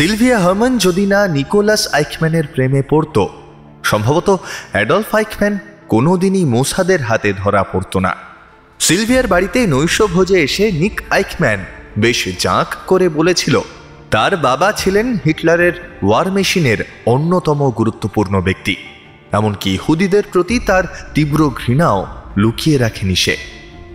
Sylvia 0.00 0.38
Hermann 0.38 0.78
যদি 0.78 1.06
না 1.06 1.28
Nicolas 1.28 1.88
আইকম্যানের 1.92 2.46
প্রেমে 2.54 2.82
পড়ত, 2.90 3.26
সম্ভবত 3.84 4.36
অ্যাডলফ 4.72 5.14
আইকম্যান 5.14 5.58
কোনোদিনই 5.88 6.44
মোসাদের 6.44 7.02
হাতে 7.02 7.32
ধরা 7.32 7.62
পড়ত 7.62 7.96
না। 7.96 8.16
সিলভিয়ার 8.78 9.26
বাড়িতে 9.26 9.66
নৈশভোজে 9.66 10.42
এসে 10.42 10.72
নিক 10.72 11.02
আইকম্যান 11.10 11.64
বেশ 11.98 12.28
জাঁক 12.38 12.66
করে 12.86 13.08
বলেছিল, 13.08 13.60
তার 14.10 14.36
বাবা 14.36 14.72
ছিলেন 14.72 15.18
হিটলারের 15.24 15.72
ওয়ার 16.02 16.32
মেশিনের 16.32 16.84
অন্যতম 17.06 17.70
গুরুত্বপূর্ণ 17.70 18.40
ব্যক্তি। 18.40 18.76
এমনকি 19.32 19.78
হুদিদের 19.88 20.22
প্রতি 20.32 20.58
তার 20.58 20.84
তীব্র 21.14 21.50
ঘৃণাও 21.50 22.06
লুকিয়ে 22.36 22.78
রাখেনি 22.78 23.16
সে। 23.16 23.36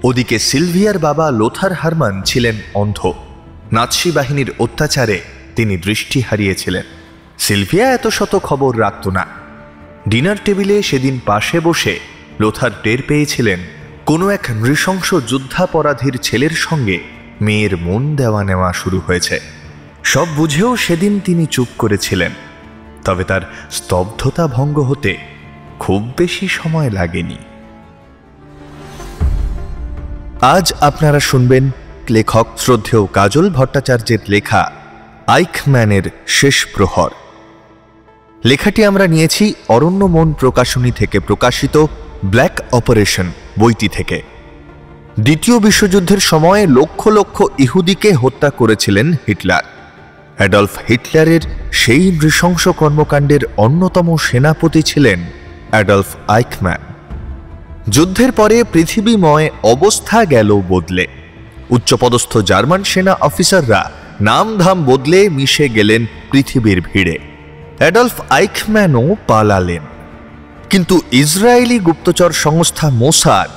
ওদিকে 0.03 0.39
সিলভিয়ার 0.39 0.97
বাবা 0.97 1.31
লোথার 1.31 1.73
হারমান 1.73 2.21
ছিলেন 2.21 2.55
অন্ধ। 2.73 3.13
নাৎসি 3.71 4.11
বাহিনীর 4.11 4.51
অত্যাচারে 4.59 5.21
তিনি 5.55 5.77
দৃষ্টি 5.77 6.21
হারিয়েছিলেন। 6.21 6.83
সিলভিয়া 7.39 7.93
এত 7.93 8.07
শত 8.07 8.39
খবর 8.39 8.79
রাখত 8.79 9.07
না। 9.07 9.27
ডিনার 10.09 10.35
টেবিলে 10.45 10.83
সেদিন 10.83 11.19
পাশে 11.25 11.59
বসে 11.59 11.99
লোথার 12.39 12.71
টের 12.83 12.97
পেয়েছিলেন 13.07 13.59
কোনো 14.05 14.29
এক 14.29 14.45
নৃশংস 14.51 15.15
যুদ্ধাপরাধীর 15.27 16.19
ছেলের 16.21 16.49
সঙ্গে 16.49 16.99
মেয়ের 17.41 17.77
মন 17.77 18.15
দেওয়া 18.15 18.43
নেওয়া 18.43 18.73
শুরু 18.73 19.01
হয়েছে। 19.07 19.39
সব 20.03 20.27
বুঝেও 20.35 20.75
সেদিন 20.75 21.19
তিনি 21.19 21.45
চুপ 21.45 21.67
করেছিলেন। 21.77 22.31
তবে 23.05 23.23
তার 23.23 23.41
স্তব্ধতা 23.71 24.47
ভঙ্গ 24.47 24.79
হতে 24.79 25.17
খুব 25.79 26.11
বেশি 26.17 26.47
সময় 26.47 26.89
লাগেনি। 26.89 27.37
আজ 30.41 30.73
আপনারা 30.81 31.19
শুনবেন 31.19 31.69
লেখক 32.09 32.47
শ্রদ্ধেয় 32.57 33.05
কাজল 33.05 33.49
ভট্টাচার্যের 33.49 34.19
লেখা 34.27 34.71
আইকম্যানের 35.27 36.03
শেষ 36.27 36.67
প্রহর। 36.75 37.09
লেখাটি 38.45 38.85
আমরা 38.85 39.07
নিয়েছি 39.07 39.53
অরণ্য 39.67 40.05
মন 40.05 40.33
প্রকাশনী 40.33 40.91
থেকে 40.91 41.19
প্রকাশিত 41.19 41.85
ব্ল্যাক 42.25 42.61
অপারেশন 42.71 43.31
বইটি 43.59 43.87
থেকে। 43.87 44.21
দ্বিতীয় 45.19 45.59
বিশ্বযুদ্ধের 45.59 46.19
সময়ে 46.19 46.67
লক্ষ 46.67 47.07
লক্ষ 47.07 47.43
ইহুদিকে 47.59 48.13
হত্যা 48.13 48.49
করেছিলেন 48.49 49.13
হিটলার। 49.27 49.63
অ্যাডলফ 50.37 50.69
হিটলারের 50.89 51.41
সেই 51.71 52.11
নৃশংস 52.11 52.67
কর্মকাণ্ডের 52.67 53.39
অন্যতম 53.57 54.17
সেনাপতি 54.17 54.81
ছিলেন 54.81 55.19
অ্যাডলফ 55.71 56.05
আইকম্যান। 56.27 56.81
যুদ্ধের 57.89 58.31
পরে 58.31 58.63
পৃথিবীময় 58.63 59.49
অবস্থা 59.63 60.25
গেল 60.25 60.61
বদলে। 60.69 61.07
উচ্চপদস্থ 61.69 62.37
জার্মান 62.37 62.83
সেনা 62.83 63.13
অফিসাররা 63.13 64.04
নামধাম 64.21 64.85
বদলে 64.85 65.29
মিশে 65.29 65.69
গেলেন 65.69 66.05
পৃথিবীর 66.31 66.81
ভিড়ে। 66.81 67.17
অ্যাডলফ 67.77 68.21
আইকম্যানও 68.29 69.15
পালালেন। 69.27 69.81
কিন্তু 70.69 71.01
ইসরায়েলি 71.11 71.79
গুপ্তচর 71.79 72.31
সংস্থা 72.31 72.89
মোসাদ 72.89 73.49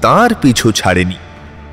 তার 0.00 0.34
পিছু 0.34 0.72
ছাড়েনি। 0.72 1.14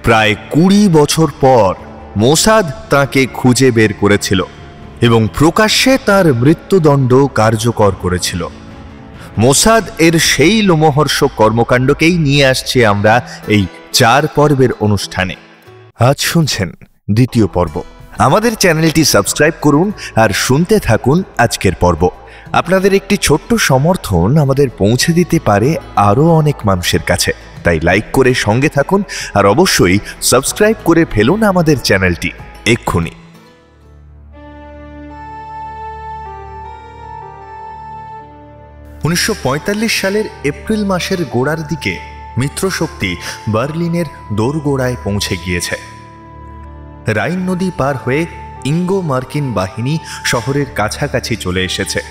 প্রায় 0.03 0.35
কুড়ি 0.50 0.89
বছর 0.94 1.27
পর 1.41 1.75
মোসাদ 2.17 2.72
তাকে 2.89 3.25
খুঁজে 3.25 3.72
বের 3.72 3.94
করেছিল 3.94 4.44
এবং 5.02 5.28
প্রকাশ্যে 5.38 5.97
তার 6.05 6.33
মৃত্যুদণ্ড 6.33 7.28
কার্যকর 7.35 7.91
করেছিল। 7.91 8.47
মোসাদ 9.38 9.83
এর 10.00 10.19
সেই 10.19 10.61
লোমহর্ষক 10.61 11.30
কর্মকাণ্ডকেই 11.38 12.17
নিয়ে 12.17 12.45
আসছে 12.45 12.85
আমরা 12.85 13.28
এই 13.47 13.66
চার 13.91 14.28
পর্বের 14.28 14.69
অনুষ্ঠানে। 14.80 15.35
আজ 16.00 16.19
শুনছেন 16.19 16.72
দ্বিতীয় 17.11 17.47
পর্ব। 17.47 17.81
আমাদের 18.17 18.56
চ্যানেলটি 18.56 19.03
সাবস্ক্রাইব 19.03 19.53
করুন 19.61 19.92
আর 20.16 20.30
শুনতে 20.30 20.80
থাকুন 20.80 21.23
আজকের 21.38 21.75
পর্ব। 21.75 22.09
আপনাদের 22.52 22.94
একটি 22.94 23.17
ছোট্ট 23.17 23.53
সমর্থন 23.53 24.38
আমাদের 24.38 24.69
পৌঁছে 24.69 25.13
দিতে 25.13 25.40
পারে 25.46 25.75
আরও 25.96 26.29
অনেক 26.29 26.56
মানুষের 26.66 27.00
কাছে। 27.01 27.31
তাই 27.63 27.79
লাইক 27.79 28.03
করে 28.13 28.34
সঙ্গে 28.34 28.69
থাকুন 28.69 29.03
আর 29.34 29.46
অবশ্যই 29.46 30.00
সাবস্ক্রাইব 30.22 30.75
করে 30.85 31.06
ফেলুন 31.06 31.44
আমাদের 31.44 31.78
চ্যানেলটি। 31.78 32.31
এক্ষুনি। 32.66 33.12
উনিশশো 39.03 39.35
পঁয়তাল্লিশ 39.44 40.01
সালের 40.01 40.25
এপ্রিল 40.44 40.85
মাসের 40.85 41.25
গোড়ার 41.25 41.68
দিকে 41.68 42.00
মিত্রশক্তি 42.38 43.16
বার্লিনের 43.47 44.06
দোরগোড়ায় 44.34 44.95
পৌঁছে 45.03 45.38
গিয়েছে। 45.45 45.93
রাইন 47.08 47.40
নদী 47.40 47.72
পার 47.78 47.96
হয়ে 47.97 48.25
ইঙ্গো 48.66 49.02
মার্কিন 49.02 49.53
বাহিনী 49.53 49.97
শহরের 50.25 50.66
কাছাকাছি 50.75 51.36
চলে 51.36 51.62
এসেছে। 51.64 52.02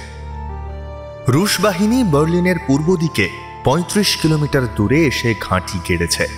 রুশ 1.28 1.60
বাহিনী 1.60 2.04
বার্লিনের 2.04 2.56
পূর্ব 2.66 2.97
দিকে 2.97 3.28
পঁয়ত্রিশ 3.64 4.16
কিলোমিটার 4.16 4.62
দূরে 4.76 5.04
এসে 5.04 5.34
ঘাঁটি 5.41 5.78
কেড়েছে। 5.84 6.28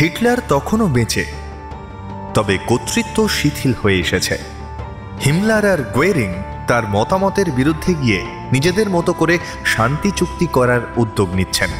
হিটলার 0.00 0.38
তখনও 0.48 0.86
বেঁচে, 0.86 1.24
তবে 2.34 2.58
কর্তৃত্ব 2.66 3.28
শিথিল 3.28 3.74
হয়ে 3.82 3.98
এসেছে। 3.98 4.38
হিমলার 5.24 5.66
আর 5.66 5.78
গোয়েরিং 5.94 6.32
তার 6.68 6.82
মতামতের 6.90 7.50
বিরুদ্ধে 7.50 7.94
গিয়ে 7.94 8.24
নিজেদের 8.52 8.90
মতো 8.90 9.12
করে 9.12 9.38
শান্তি 9.64 10.10
চুক্তি 10.10 10.46
করার 10.46 10.80
উদ্যোগ 10.96 11.34
নিচ্ছেন। 11.34 11.70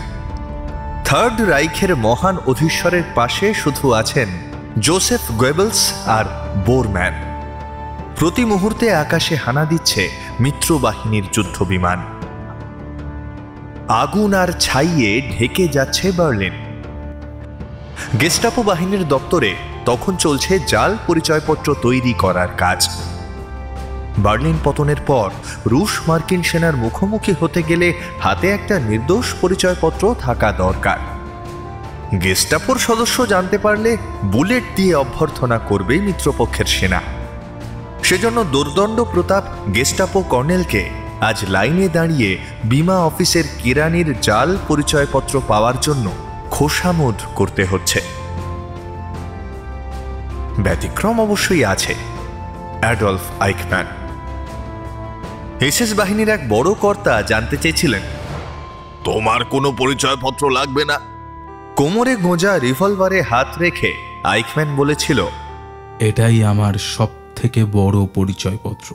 থার্ড 1.05 1.41
রাইখের 1.41 1.97
মহান 1.97 2.37
অধীশ্বরের 2.47 3.03
পাশে 3.15 3.55
শুধু 3.55 3.93
আছেন 3.93 4.50
জোসেফ 4.79 5.21
গোয়েবলস 5.33 5.93
আর 6.07 6.25
বোরম্যান। 6.67 7.13
প্রতি 8.17 8.45
মুহূর্তে 8.45 8.95
আকাশে 8.95 9.37
হানা 9.37 9.65
দিচ্ছে 9.65 10.11
মিত্র 10.41 10.79
বাহিনীর 10.79 11.25
যুদ্ধ 11.33 11.63
বিমান 11.63 11.99
আগুন 13.89 14.35
আর 14.35 14.49
ছাইয়ে 14.61 15.33
ঢেকে 15.33 15.69
যাচ্ছে 15.69 16.13
বার্লিন। 16.13 16.53
গেস্টাপো 18.21 18.63
বাহিনীর 18.63 19.09
দপ্তরে 19.09 19.55
তখন 19.85 20.17
চলছে 20.17 20.59
জাল 20.67 20.97
পরিচয়পত্র 21.07 21.75
তৈরি 21.83 22.13
করার 22.13 22.49
কাজ। 22.59 22.89
বার্লিন 24.19 24.59
পতনের 24.65 25.01
পর 25.07 25.31
রুশ 25.67 26.01
মার্কিন 26.09 26.43
সেনার 26.43 26.77
মুখোমুখি 26.77 27.35
হতে 27.41 27.63
গেলে 27.63 27.95
হাতে 28.21 28.51
একটা 28.51 28.79
নির্দোষ 28.79 29.35
পরিচয়পত্র 29.41 30.15
থাকা 30.19 30.53
দরকার। 30.53 31.10
গেস্টাপোর 32.19 32.79
সদস্য 32.79 33.27
জানতে 33.27 33.59
পারলে 33.59 33.97
বুলেট 34.25 34.63
দিয়ে 34.77 34.95
অভ্যর্থনা 34.95 35.59
করবে 35.59 36.01
মিত্রপক্ষের 36.01 36.65
সেনা। 36.65 37.03
সেজন্য 38.03 38.45
দুর্দণ্ড 38.45 39.01
প্রতাপ 39.03 39.45
গেস্টাপো 39.75 40.23
কর্নেলকে 40.23 40.91
আজ 41.21 41.45
লাইনে 41.49 41.89
দাঁড়িয়ে 41.89 42.39
বিমা 42.65 42.97
অফিসের 42.99 43.45
কেরানির 43.63 44.21
জাল 44.21 44.59
পরিচয়পত্র 44.69 45.43
পাওয়ার 45.49 45.75
জন্য 45.81 46.11
খোসামোদ 46.51 47.15
করতে 47.35 47.65
হচ্ছে। 47.65 48.01
ব্যতিক্রম 50.59 51.21
অবশ্যই 51.21 51.65
আছে, 51.65 51.95
অ্যাডলফ 52.81 53.25
আইকম্যান। 53.41 53.87
এসএস 55.61 55.95
বাহিনীর 55.95 56.29
এক 56.29 56.49
বড় 56.49 56.75
কর্তা 56.75 57.23
জানতে 57.23 57.57
চেয়েছিলেন, 57.57 58.03
তোমার 59.05 59.45
কোনো 59.45 59.73
পরিচয়পত্র 59.73 60.51
লাগবে 60.51 60.85
না? 60.85 61.10
কোমরে 61.81 62.17
গোঁজা 62.17 62.59
রিভলভারে 62.59 63.23
হাত 63.23 63.59
রেখে 63.59 63.93
আইকম্যান 64.25 64.77
বলেছিল 64.77 65.27
এটাই 66.01 66.45
আমার 66.45 66.75
সব 66.75 67.09
থেকে 67.37 67.65
বড় 67.65 68.07
পরিচয়পত্র। 68.15 68.95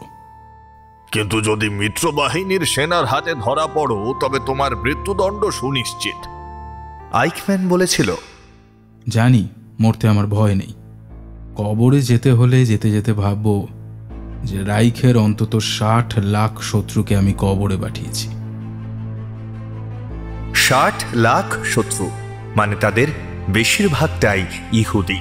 কিন্তু 1.12 1.42
যদি 1.42 1.70
মিত্র 1.70 2.12
বাহিনীর 2.12 2.66
সেনার 2.66 3.06
হাতে 3.06 3.36
ধরা 3.36 3.68
পড়ো 3.68 4.14
তবে 4.22 4.40
তোমার 4.46 4.76
মৃত্যুদণ্ড 4.76 5.50
সুনিশ্চিত। 5.50 6.28
আইকম্যান 7.14 7.70
বলেছিল 7.70 8.16
জানি 9.10 9.48
মরতে 9.80 10.08
আমার 10.08 10.28
ভয় 10.28 10.56
নেই। 10.56 10.74
কবরে 11.56 12.02
যেতে 12.02 12.32
হলে 12.32 12.66
যেতে 12.66 12.92
যেতে 12.92 13.14
ভাববো 13.14 13.68
যে 14.44 14.64
রাইখের 14.64 15.18
অন্তত 15.18 15.58
ষাট 15.58 16.14
লাখ 16.18 16.62
শত্রুকে 16.62 17.18
আমি 17.18 17.34
কবরে 17.38 17.78
পাঠিয়েছি। 17.78 18.28
ষাট 20.56 21.04
লাখ 21.14 21.64
শত্রু। 21.66 22.12
মানে 22.56 22.76
তাদের 22.76 23.08
বেশিরভাগটাই 23.50 24.46
ইহুদি। 24.74 25.20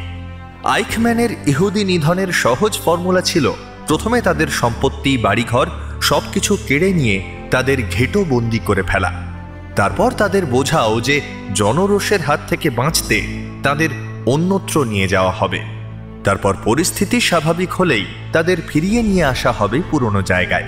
আইকম্যানের 0.65 1.29
ইহুদি 1.47 1.85
নিধনের 1.85 2.33
সহজ 2.33 2.79
ফর্মুলা 2.85 3.21
ছিল, 3.21 3.53
প্রথমে 3.89 4.21
তাদের 4.21 4.49
সম্পত্তি, 4.49 5.17
বাড়িঘর, 5.17 5.67
সবকিছু 6.03 6.59
কেড়ে 6.69 6.93
নিয়ে 6.93 7.23
তাদের 7.51 7.79
ঘেটো 7.91 8.25
বন্দি 8.29 8.59
করে 8.59 8.83
ফেলা। 8.83 9.23
তারপর 9.77 10.13
তাদের 10.13 10.47
বোঝাও 10.47 11.01
যে 11.01 11.21
জনরোষের 11.55 12.21
হাত 12.21 12.41
থেকে 12.49 12.71
বাঁচতে 12.71 13.23
তাদের 13.63 13.89
অন্যত্র 14.27 14.85
নিয়ে 14.85 15.09
যাওয়া 15.09 15.31
হবে। 15.31 15.61
তারপর 16.25 16.57
পরিস্থিতি 16.65 17.21
স্বাভাবিক 17.21 17.73
হলেই 17.73 18.07
তাদের 18.33 18.57
ফিরিয়ে 18.69 19.03
নিয়ে 19.03 19.25
আসা 19.25 19.53
হবে 19.53 19.83
পুরনো 19.91 20.23
জায়গায়। 20.23 20.65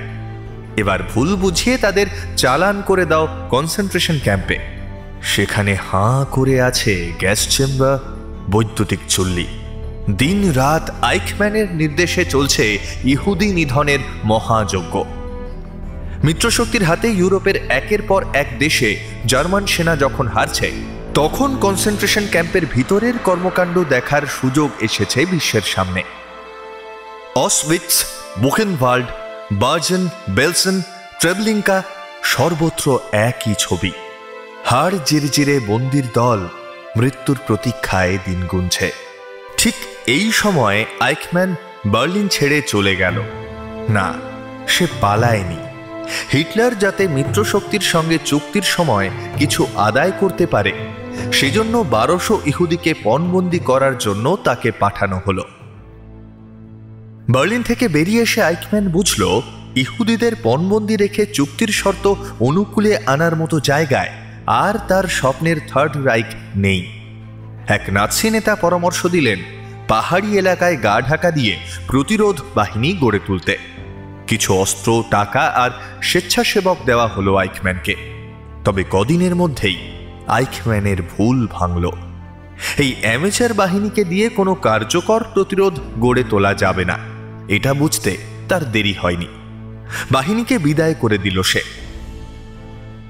এবার 0.76 0.98
ভুল 1.14 1.36
বুঝিয়ে 1.36 1.78
তাদের 1.78 2.06
চালান 2.36 2.82
করে 2.86 3.04
দাও 3.04 3.46
কনসেন্ট্রেশন 3.50 4.18
ক্যাম্পে। 4.22 4.75
সেখানে 5.22 5.74
হাঁ 5.74 6.24
করে 6.30 6.60
আছে 6.62 7.12
গ্যাস 7.18 7.48
চেম্বার, 7.48 7.98
বৈদ্যুতিক 8.50 9.00
চুল্লি। 9.08 9.46
দিন 10.10 10.52
রাত 10.52 10.90
আইকম্যানের 11.02 11.74
নির্দেশে 11.74 12.24
চলছে 12.24 12.78
ইহুদি 13.04 13.52
নিধনের 13.52 13.98
মহাযজ্ঞ। 14.24 15.04
মিত্রশক্তির 16.24 16.84
হাতে 16.84 17.08
ইউরোপের 17.08 17.56
একের 17.68 18.02
পর 18.02 18.24
এক 18.34 18.58
দেশে 18.58 18.96
জার্মান 19.26 19.66
সেনা 19.66 19.96
যখন 19.96 20.26
হারছে, 20.26 20.72
তখন 21.14 21.56
কনসেন্ট্রেশন 21.56 22.26
ক্যাম্পের 22.30 22.66
ভিতরের 22.66 23.14
কর্মকাণ্ড 23.18 23.84
দেখার 23.88 24.22
সুযোগ 24.26 24.70
এসেছে 24.80 25.26
বিশ্বের 25.26 25.62
সামনে। 25.62 26.02
অসউইটস 27.36 28.04
বুকেনভাল্ড 28.38 29.06
বার্জেন, 29.52 30.08
বেলসন 30.28 30.82
ট্রেভলিঙ্কা 31.20 31.82
সর্বত্র 32.22 32.98
একই 33.12 33.54
ছবি। 33.58 33.92
হাড় 34.66 34.96
জিরজিরে 35.06 35.60
বন্দির 35.66 36.06
দল 36.14 36.40
মৃত্যুর 36.96 37.38
প্রতীক্ষায় 37.46 38.18
দিন 38.24 38.40
গুনছে। 38.46 38.92
ঠিক 39.56 39.74
এই 40.06 40.32
সময় 40.32 40.84
আইকম্যান 41.00 41.54
বার্লিন 41.86 42.28
ছেড়ে 42.28 42.62
চলে 42.66 42.96
গেল। 42.96 43.16
না, 43.88 44.14
সে 44.68 44.86
পালায়নি। 45.00 45.60
হিটলার 46.32 46.78
যাতে 46.78 47.08
মিত্রশক্তির 47.08 47.80
সঙ্গে 47.80 48.18
চুক্তির 48.24 48.62
সময় 48.62 49.10
কিছু 49.36 49.66
আদায় 49.76 50.12
করতে 50.20 50.46
পারে, 50.46 50.72
সেজন্য 51.32 51.84
বারোশো 51.90 52.40
ইহুদিকে 52.46 52.94
পণবন্দি 53.02 53.58
করার 53.58 53.98
জন্য 53.98 54.36
তাকে 54.44 54.70
পাঠানো 54.70 55.20
হলো। 55.26 55.44
বার্লিন 57.28 57.62
থেকে 57.62 57.88
বেরিয়ে 57.88 58.22
এসে 58.22 58.42
আইকম্যান 58.42 58.88
বুঝল, 58.88 59.22
ইহুদিদের 59.76 60.32
পণবন্দি 60.42 60.96
রেখে 60.96 61.22
চুক্তির 61.26 61.68
শর্ত 61.68 62.14
অনুকূলে 62.40 62.92
আনার 63.06 63.36
মতো 63.36 63.60
জায়গায়। 63.60 64.25
আর 64.46 64.78
তার 64.88 65.04
স্বপ্নের 65.04 65.56
থার্ড 65.68 65.96
রাইক 65.96 66.26
নেই। 66.56 66.86
এক 67.68 67.82
নাৎসি 67.88 68.30
নেতা 68.30 68.54
পরামর্শ 68.54 69.06
দিলেন 69.06 69.38
পাহাড়ি 69.88 70.38
এলাকায় 70.38 70.76
গা 70.82 71.00
ঢাকা 71.00 71.30
দিয়ে 71.30 71.56
প্রতিরোধ 71.86 72.40
বাহিনী 72.54 72.92
গড়ে 72.92 73.18
তুলতে। 73.26 73.58
কিছু 74.26 74.54
অস্ত্র, 74.54 75.04
টাকা 75.10 75.40
আর 75.40 75.70
স্বেচ্ছাসেবক 76.02 76.76
দেওয়া 76.86 77.06
হলো 77.06 77.36
আইকম্যানকে। 77.36 77.94
তবে 78.64 78.84
কদিনের 78.90 79.36
মধ্যেই 79.36 79.92
আইকম্যানের 80.26 81.02
ভুল 81.02 81.46
ভাঙল। 81.52 81.90
এই 82.78 82.94
অ্যামেচার 83.00 83.54
বাহিনীকে 83.54 84.04
দিয়ে 84.04 84.28
কোনো 84.28 84.54
কার্যকর 84.54 85.24
প্রতিরোধ 85.34 85.80
গড়ে 86.00 86.24
তোলা 86.30 86.54
যাবে 86.54 86.84
না। 86.84 86.98
এটা 87.48 87.74
বুঝতে 87.74 88.16
তার 88.48 88.72
দেরি 88.72 88.92
হয়নি। 88.92 89.26
বাহিনীকে 90.10 90.58
বিদায় 90.58 90.94
করে 90.94 91.18
দিল 91.18 91.42
সে। 91.42 91.75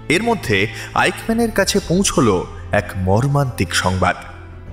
এর 0.08 0.22
মধ্যে 0.22 0.66
আইকম্যানের 0.94 1.50
কাছে 1.50 1.80
পৌঁছল 1.88 2.44
এক 2.72 2.84
মর্মান্তিক 2.96 3.74
সংবাদ। 3.74 4.16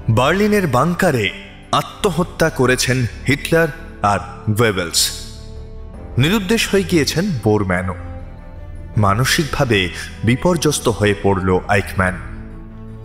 বার্লিনের 0.09 0.67
বাংকারে 0.67 1.29
আত্মহত্যা 1.71 2.49
করেছেন 2.49 3.05
হিটলার 3.27 3.67
আর 4.01 4.19
ওয়েবেলস 4.61 5.01
নিরুদ্দেশ 6.17 6.69
হয়ে 6.71 6.83
গিয়েছেন 6.83 7.31
বোরম্যানও। 7.43 7.95
মানসিকভাবে 8.97 9.89
বিপর্যস্ত 10.23 10.89
হয়ে 10.89 11.15
পড়ল 11.23 11.59
আইকম্যান। 11.67 12.15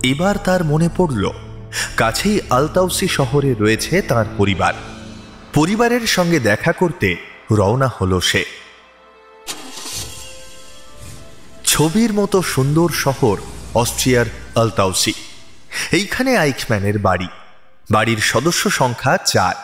এবার 0.03 0.35
তার 0.37 0.63
মনে 0.63 0.89
পড়ল, 0.97 1.31
কাছেই 1.97 2.39
আলতাউসি 2.49 3.07
শহরে 3.07 3.53
রয়েছে 3.53 4.01
তার 4.01 4.25
পরিবার। 4.37 4.73
পরিবারের 5.53 6.07
সঙ্গে 6.07 6.39
দেখা 6.39 6.71
করতে 6.71 7.15
রওনা 7.51 7.87
হলো 7.87 8.21
সে। 8.21 8.58
ছবির 11.79 12.13
মতো 12.13 12.41
সুন্দর 12.41 12.89
শহর 12.89 13.37
অস্ট্রিয়ার 13.73 14.25
আলতাউসি। 14.55 15.13
এইখানে 15.91 16.37
আইকম্যানের 16.37 16.97
বাড়ি। 16.99 17.27
বাড়ির 17.91 18.17
সদস্য 18.17 18.69
সংখ্যা 18.69 19.17
চার। 19.17 19.55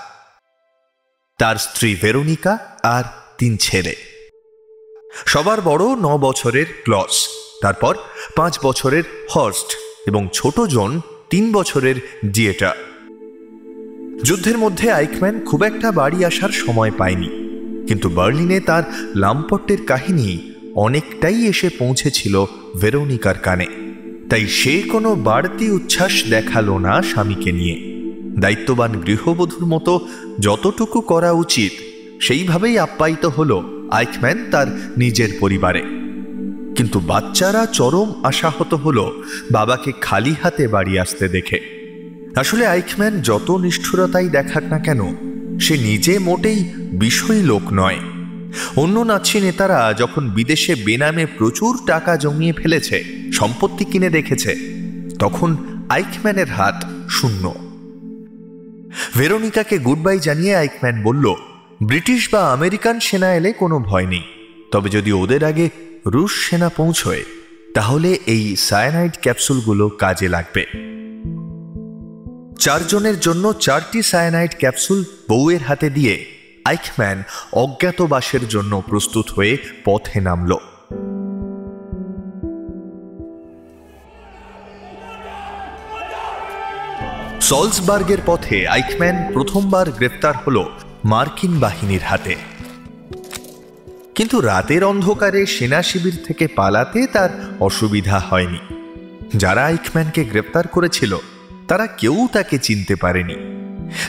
তার 1.39 1.55
স্ত্রী 1.55 1.95
ভেরোনিকা 2.01 2.53
আর 2.83 3.03
তিন 3.37 3.57
ছেলে। 3.57 3.95
সবার 5.25 5.61
বড় 5.61 5.83
ন 5.95 6.17
বছরের 6.17 6.65
ক্লস, 6.83 7.15
তারপর 7.61 7.93
পাঁচ 8.35 8.53
বছরের 8.63 9.03
হর্স্ট 9.31 9.69
এবং 10.07 10.21
ছোট 10.33 10.59
জন 10.59 11.01
তিন 11.29 11.51
বছরের 11.51 11.97
ডিয়েটা 12.25 12.71
যুদ্ধের 14.23 14.57
মধ্যে 14.57 14.91
আইকম্যান 14.91 15.35
খুব 15.45 15.63
একটা 15.63 15.91
বাড়ি 15.91 16.19
আসার 16.25 16.49
সময় 16.49 16.91
পায়নি, 16.91 17.29
কিন্তু 17.87 18.09
বার্লিনে 18.09 18.59
তার 18.59 18.83
লাম্পট্টের 19.15 19.81
কাহিনী 19.85 20.29
অনেকটাই 20.75 21.47
এসে 21.47 21.69
পৌঁছেছিল 21.79 22.45
ভেরোনিকার 22.81 23.37
কানে। 23.37 23.65
তাই 24.29 24.47
সে 24.47 24.81
কোনো 24.81 25.15
বাড়তি 25.15 25.71
উচ্ছ্বাস 25.71 26.23
দেখাল 26.29 26.77
না 26.77 27.01
স্বামীকে 27.01 27.51
নিয়ে। 27.51 27.77
দায়িত্ববান 28.39 28.91
গৃহবধূর 29.01 29.65
মতো 29.65 30.07
যতটুকু 30.39 31.01
করা 31.01 31.31
উচিত, 31.31 31.71
সেইভাবেই 32.21 32.77
আপ্যায়িত 32.77 33.25
হল 33.25 33.61
আইকম্যান 33.91 34.45
তার 34.51 34.67
নিজের 34.97 35.29
পরিবারে। 35.39 35.81
কিন্তু 36.75 36.99
বাচ্চারা 36.99 37.65
চরম 37.65 38.13
আশাহত 38.23 38.73
হল 38.73 39.11
বাবাকে 39.51 39.91
খালি 40.01 40.35
হাতে 40.43 40.67
বাড়ি 40.67 40.99
আসতে 40.99 41.27
দেখে। 41.27 41.59
আসলে 42.35 42.67
আইকম্যান 42.67 43.21
যত 43.21 43.51
নিষ্ঠুরতাই 43.51 44.29
দেখাক 44.29 44.63
না 44.63 44.79
কেন, 44.79 45.01
সে 45.61 45.77
নিজে 45.77 46.19
মোটেই 46.19 46.59
বিষয়ী 46.93 47.41
লোক 47.41 47.61
নয়। 47.73 47.99
অন্য 48.75 48.99
নাচি 48.99 49.41
নেতারা 49.41 49.93
যখন 49.93 50.29
বিদেশে 50.29 50.75
বেনামে 50.75 51.25
প্রচুর 51.25 51.79
টাকা 51.85 52.17
জমিয়ে 52.17 52.53
ফেলেছে, 52.53 53.03
সম্পত্তি 53.33 53.85
কিনে 53.85 54.09
রেখেছে, 54.09 54.55
তখন 55.19 55.57
আইকম্যানের 55.89 56.47
হাত 56.47 56.85
শূন্য। 57.09 57.53
ভেরোনিকাকে 59.17 59.77
গুড 59.77 59.99
বাই 59.99 60.19
জানিয়ে 60.19 60.55
আইকম্যান 60.55 61.03
বলল, 61.03 61.33
ব্রিটিশ 61.83 62.29
বা 62.31 62.51
আমেরিকান 62.51 62.99
সেনা 62.99 63.35
এলে 63.35 63.51
কোনো 63.51 63.79
ভয় 63.79 64.05
নেই। 64.05 64.23
তবে 64.71 64.89
যদি 64.89 65.11
ওদের 65.11 65.43
আগে 65.43 65.69
রুশ 66.07 66.49
সেনা 66.49 66.69
পৌঁছয়, 66.69 67.23
তাহলে 67.73 68.17
এই 68.25 68.55
সায়ানাইড 68.55 69.11
ক্যাপসুলগুলো 69.21 69.89
কাজে 69.89 70.27
লাগবে। 70.27 70.65
চারজনের 72.59 73.19
জন্য 73.19 73.53
চারটি 73.53 74.01
সায়ানাইড 74.01 74.51
ক্যাপসুল 74.57 75.03
বউয়ের 75.29 75.61
হাতে 75.61 75.89
দিয়ে 75.89 76.34
আইকম্যান 76.65 77.23
অজ্ঞাতবাসের 77.53 78.47
জন্য 78.47 78.83
প্রস্তুত 78.89 79.29
হয়ে 79.29 79.57
পথে 79.85 80.21
নামল। 80.21 80.53
সলসবার্গের 87.41 88.17
পথে 88.25 88.67
আইকম্যান 88.67 89.33
প্রথমবার 89.33 89.91
গ্রেপ্তার 89.91 90.33
হল 90.47 90.65
মার্কিন 91.05 91.59
বাহিনীর 91.59 92.01
হাতে। 92.01 92.35
কিন্তু 94.15 94.41
রাতের 94.41 94.83
অন্ধকারে 94.83 95.45
সেনা 95.45 95.83
শিবির 95.83 96.17
থেকে 96.27 96.47
পালাতে 96.47 97.07
তার 97.07 97.29
অসুবিধা 97.59 98.19
হয়নি। 98.19 98.59
যারা 99.35 99.65
আইকম্যানকে 99.65 100.23
গ্রেপ্তার 100.23 100.67
করেছিল, 100.67 101.17
তারা 101.67 101.87
কেউ 101.87 102.27
তাকে 102.33 102.57
চিনতে 102.57 102.95
পারেনি। 102.95 103.54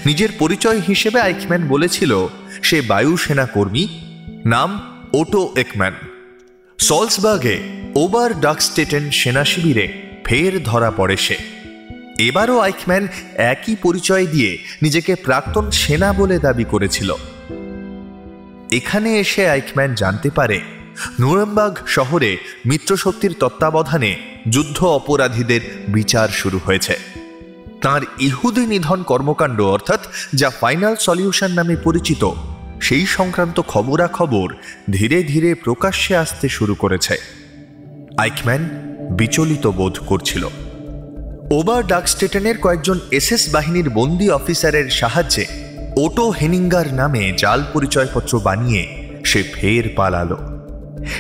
নিজের 0.07 0.29
পরিচয় 0.39 0.81
হিসেবে 0.89 1.21
আইকম্যান 1.21 1.69
বলেছিল, 1.69 2.27
সে 2.63 2.81
বায়ুসেনা 2.81 3.47
কর্মী, 3.47 3.89
নাম 4.45 5.03
ওটো 5.13 5.53
একম্যান। 5.57 5.95
সলসবার্গে 6.79 7.59
ওবার 7.95 8.41
ডাকস্টেটেন 8.41 9.11
সেনা 9.11 9.45
শিবিরে 9.45 9.93
ফের 10.25 10.63
ধরা 10.63 10.91
পড়ে 10.91 11.17
সে। 11.17 11.37
এবারও 12.19 12.59
আইকম্যান 12.59 13.09
একই 13.35 13.77
পরিচয় 13.83 14.27
দিয়ে 14.27 14.59
নিজেকে 14.83 15.15
প্রাক্তন 15.15 15.71
সেনা 15.71 16.13
বলে 16.13 16.39
দাবি 16.39 16.65
করেছিল। 16.65 17.15
এখানে 18.73 19.21
এসে 19.21 19.49
আইকম্যান 19.49 19.95
জানতে 19.95 20.31
পারে 20.31 20.61
নুরেমবার্গ 21.21 21.79
শহরে 21.87 22.37
মিত্রশক্তির 22.67 23.35
তত্ত্বাবধানে 23.41 24.17
যুদ্ধ 24.51 24.85
অপরাধীদের 24.85 25.61
বিচার 25.89 26.29
শুরু 26.29 26.61
হয়েছে। 26.65 27.16
তার 27.87 28.03
ইহুদি 28.19 28.67
নিধন 28.67 29.03
কর্মকাণ্ড, 29.03 29.61
অর্থাৎ 29.61 30.01
যা 30.35 30.51
ফাইনাল 30.51 30.97
সলিউশন 30.97 31.51
নামে 31.51 31.77
পরিচিত, 31.77 32.31
সেই 32.81 33.07
সংক্রান্ত 33.07 33.61
খবরাখবর 33.61 34.55
ধীরে 34.91 35.23
ধীরে 35.23 35.55
প্রকাশ্যে 35.55 36.17
আসতে 36.17 36.49
শুরু 36.49 36.75
করেছে। 36.75 37.19
আইকম্যান 38.19 38.63
বিচলিত 39.11 39.67
বোধ 39.67 39.99
করছিল। 40.07 40.49
ওবার 41.51 41.87
ডাকস্টেটেনের 41.87 42.59
কয়েকজন 42.59 42.99
এসএস 43.11 43.53
বাহিনীর 43.53 43.91
বন্দি 43.91 44.31
অফিসারের 44.31 44.91
সাহায্যে 44.91 45.47
ওটো 45.97 46.31
হেনিঙ্গার 46.31 46.95
নামে 46.95 47.33
জাল 47.39 47.65
পরিচয়পত্র 47.73 48.41
বানিয়ে 48.41 48.83
সে 49.25 49.43
ফের 49.43 49.85
পালালো। 49.97 50.39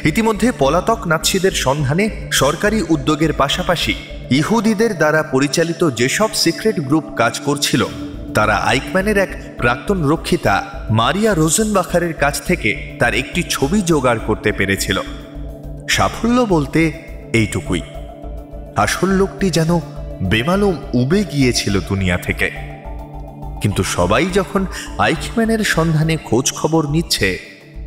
ইতিমধ্যে 0.04 0.52
পলাতক 0.58 1.06
নাৎসিদের 1.06 1.52
সন্ধানে 1.52 2.28
সরকারি 2.32 2.84
উদ্যোগের 2.88 3.32
পাশাপাশি 3.32 3.94
ইহুদিদের 4.30 4.96
দ্বারা 4.96 5.22
পরিচালিত 5.22 5.90
যেসব 5.90 6.28
সিক্রেট 6.34 6.80
গ্রুপ 6.80 7.04
কাজ 7.16 7.40
করছিল, 7.40 7.86
তারা 8.34 8.54
আইকম্যানের 8.56 9.18
এক 9.18 9.54
প্রাক্তন 9.58 10.08
রক্ষিতা 10.08 10.86
মারিয়া 10.90 11.34
রোজেনবাখারের 11.34 12.14
কাছ 12.14 12.42
থেকে 12.42 12.96
তার 12.98 13.14
একটি 13.14 13.42
ছবি 13.50 13.82
জোগাড় 13.82 14.18
করতে 14.18 14.52
পেরেছিল। 14.52 15.00
সাফল্য 15.90 16.46
বলতে 16.48 16.92
এইটুকুই। 17.32 17.80
আসল 18.76 19.08
লোকটি 19.08 19.50
যেন 19.50 19.80
বেমালুম 20.22 20.76
উবে 20.94 21.24
গিয়েছিল 21.24 21.80
দুনিয়া 21.80 22.16
থেকে। 22.16 22.50
কিন্তু 23.62 23.82
সবাই 23.82 24.26
যখন 24.26 24.66
আইকম্যানের 24.98 25.58
সন্ধানে 25.58 26.16
খোঁজ 26.16 26.52
খবর 26.52 26.88
নিচ্ছে, 26.88 27.38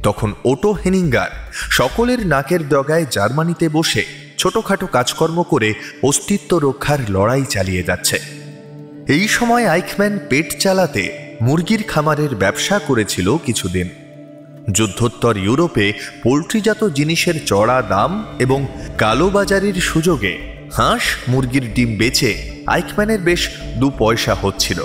তখন 0.04 0.34
ওটো 0.46 0.72
হেনিঙ্গার 0.72 1.30
সকলের 1.52 2.28
নাকের 2.28 2.68
ডগায় 2.68 3.06
জার্মানিতে 3.12 3.70
বসে 3.70 4.19
ছোটখাটো 4.40 4.88
কাজকর্ম 4.88 5.44
করে 5.44 5.74
অস্তিত্ব 6.04 6.58
রক্ষার 6.58 7.00
লড়াই 7.10 7.44
চালিয়ে 7.50 7.84
যাচ্ছে। 7.84 8.20
এই 9.08 9.28
সময় 9.28 9.68
আইকম্যান 9.68 10.20
পেট 10.30 10.60
চালাতে 10.60 11.36
মুরগির 11.42 11.84
খামারের 11.88 12.36
ব্যবসা 12.36 12.80
করেছিল 12.80 13.38
কিছুদিন। 13.38 13.90
যুদ্ধোত্তর 14.72 15.38
ইউরোপে 15.38 15.94
পোলট্রিজাত 16.24 16.84
জিনিসের 16.84 17.46
চড়া 17.46 17.82
দাম 17.82 18.26
এবং 18.40 18.68
কালোবাজারির 18.98 19.74
সুযোগে 19.74 20.38
হাঁস 20.74 21.02
মুরগির 21.28 21.74
ডিম 21.74 21.98
বেচে 21.98 22.52
আইকম্যানের 22.68 23.20
বেশ 23.20 23.50
দু 23.78 23.92
পয়সা 23.98 24.36
হচ্ছিল। 24.42 24.84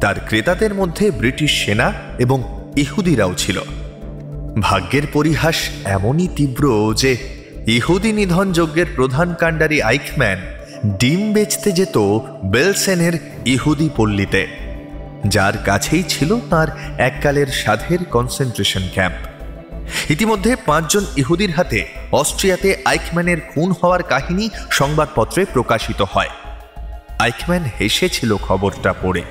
তার 0.00 0.14
ক্রেতাদের 0.28 0.74
মধ্যে 0.74 1.10
ব্রিটিশ 1.10 1.64
সেনা 1.64 1.92
এবং 2.18 2.70
ইহুদিরাও 2.76 3.34
ছিল। 3.34 3.60
ভাগ্যের 4.60 5.02
পরিহাস 5.12 5.56
এমনই 5.84 6.28
তীব্র 6.36 6.94
যে 6.96 7.39
ইহুদি 7.66 8.12
নিধন 8.12 8.52
যজ্ঞের 8.52 8.86
প্রধান 8.96 9.34
কাণ্ডারি 9.34 9.82
আইকম্যান 9.82 10.38
ডিম 10.98 11.32
বেচতে 11.32 11.72
যেত 11.72 11.96
বেলসেনের 12.44 13.14
ইহুদি 13.46 13.88
পল্লীতে, 13.96 14.46
যার 15.26 15.54
কাছেই 15.64 16.02
ছিল 16.02 16.30
তার 16.50 16.68
এককালের 16.98 17.46
সাধের 17.46 18.04
কনসেন্ট্রেশন 18.04 18.82
ক্যাম্প 18.94 19.20
ইতিমধ্যে 20.10 20.56
পাঁচজন 20.66 21.04
ইহুদির 21.16 21.50
হাতে 21.50 21.86
অস্ট্রিয়াতে 22.12 22.76
আইকম্যানের 22.84 23.40
খুন 23.40 23.68
হওয়ার 23.82 24.02
কাহিনী 24.02 24.46
সংবাদপত্রে 24.70 25.44
প্রকাশিত 25.52 26.02
হয়। 26.02 26.32
আইকম্যান 27.18 27.64
হেসেছিল 27.78 28.36
খবরটা 28.36 28.92
পড়ে, 29.02 29.22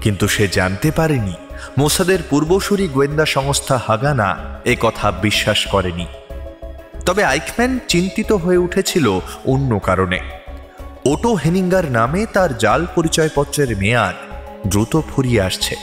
কিন্তু 0.00 0.28
সে 0.28 0.48
জানতে 0.48 0.90
পারেনি। 0.90 1.34
মোসাদের 1.78 2.20
পূর্বসূরি 2.30 2.88
গোয়েন্দা 2.88 3.26
সংস্থা 3.26 3.76
হাগানা 3.86 4.28
কথা 4.80 5.10
বিশ্বাস 5.10 5.66
করেনি। 5.66 6.06
তবে 7.06 7.24
আইকম্যান 7.24 7.78
চিন্তিত 7.88 8.32
হয়ে 8.32 8.56
উঠেছিল 8.56 9.20
অন্য 9.44 9.78
কারণে। 9.78 10.20
ওটো 11.04 11.34
হেনিঙ্গার 11.34 11.90
নামে 11.90 12.26
তার 12.26 12.58
জাল 12.58 12.86
পরিচয়পত্রের 12.94 13.76
মেয়াদ 13.76 14.14
দ্রুত 14.68 15.00
ফুরিয়ে 15.10 15.42
আসছে। 15.42 15.76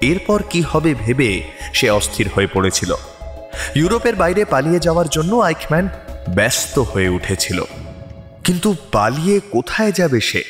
এরপর 0.00 0.42
কি 0.50 0.62
হবে 0.62 0.94
ভেবে 0.94 1.42
সে 1.74 1.90
অস্থির 1.90 2.28
হয়ে 2.34 2.46
পড়েছিল। 2.46 2.94
ইউরোপের 3.74 4.16
বাইরে 4.16 4.44
পালিয়ে 4.44 4.78
যাওয়ার 4.78 5.08
জন্য 5.08 5.36
আইকম্যান 5.36 5.88
ব্যস্ত 6.28 6.78
হয়ে 6.78 7.08
উঠেছিল। 7.08 7.62
কিন্তু 8.44 8.74
পালিয়ে 8.92 9.40
কোথায় 9.40 9.92
যাবে 9.92 10.20
সে? 10.20 10.42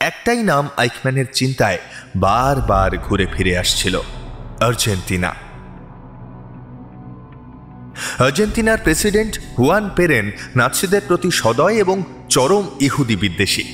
একটাই 0.00 0.42
নাম 0.42 0.68
আইকম্যানের 0.76 1.24
চিন্তায় 1.32 1.78
বারবার 2.16 2.98
ঘুরে 2.98 3.26
ফিরে 3.26 3.58
আসছিল, 3.58 4.00
আর্জেন্টিনা। 4.60 5.43
আর্জেন্টিনার 8.18 8.78
প্রেসিডেন্ট 8.78 9.40
হুয়ান 9.58 9.90
পেরেন 9.96 10.30
নাৎসিদের 10.56 11.00
প্রতি 11.08 11.30
সদয় 11.30 11.74
এবং 11.74 12.02
চরম 12.28 12.70
ইহুদি 12.80 13.16
বিদ্বেষী। 13.16 13.64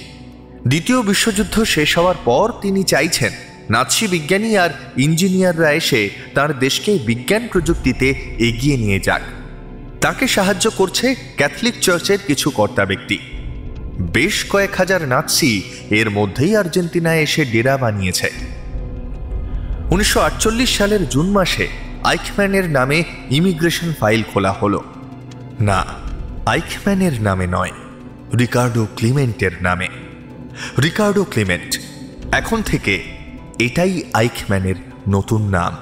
দ্বিতীয় 0.66 1.02
বিশ্বযুদ্ধ 1.02 1.64
শেষ 1.64 1.98
হওয়ার 1.98 2.14
পর 2.24 2.52
তিনি 2.62 2.82
চাইছেন 2.82 3.32
নাৎসি 3.70 4.08
বিজ্ঞানী 4.08 4.56
আর 4.56 4.70
ইঞ্জিনিয়াররা 4.96 5.72
এসে 5.72 6.10
তার 6.34 6.58
দেশকে 6.58 6.98
বিজ্ঞান 7.06 7.48
প্রযুক্তিতে 7.48 8.08
এগিয়ে 8.38 8.76
নিয়ে 8.76 9.00
যাক। 9.00 9.22
তাকে 10.00 10.28
সাহায্য 10.28 10.70
করছে 10.70 11.14
ক্যাথলিক 11.36 11.74
চার্চের 11.80 12.18
কিছু 12.26 12.50
কর্তা 12.50 12.84
ব্যক্তি। 12.84 13.18
বেশ 14.00 14.44
কয়েক 14.48 14.74
হাজার 14.74 15.08
নাৎসি 15.08 15.62
এর 15.90 16.10
মধ্যেই 16.10 16.56
আর্জেন্টিনায় 16.56 17.20
এসে 17.20 17.44
ডেরা 17.44 17.76
বানিয়েছে। 17.76 18.30
উনিশশো 19.90 20.20
আটচল্লিশ 20.20 20.78
সালের 20.78 21.08
জুন 21.08 21.30
মাসে 21.30 21.68
আইকম্যানের 22.04 22.70
নামে 22.70 23.04
ইমিগ্রেশন 23.30 23.92
ফাইল 24.00 24.22
খোলা 24.32 24.52
হলো। 24.52 24.84
না 25.60 25.84
আইকম্যানের 26.46 27.22
নামে 27.22 27.46
নয় 27.46 27.70
রিকার্ডো 28.38 28.86
ক্লিমেন্টের 28.96 29.50
নামে। 29.60 29.88
রিকার্ডো 30.82 31.24
ক্লিমেন্ট 31.24 31.80
এখন 32.32 32.62
থেকে 32.62 33.02
এটাই 33.58 34.02
আইকম্যানের 34.12 34.74
নতুন 35.08 35.42
নাম। 35.42 35.76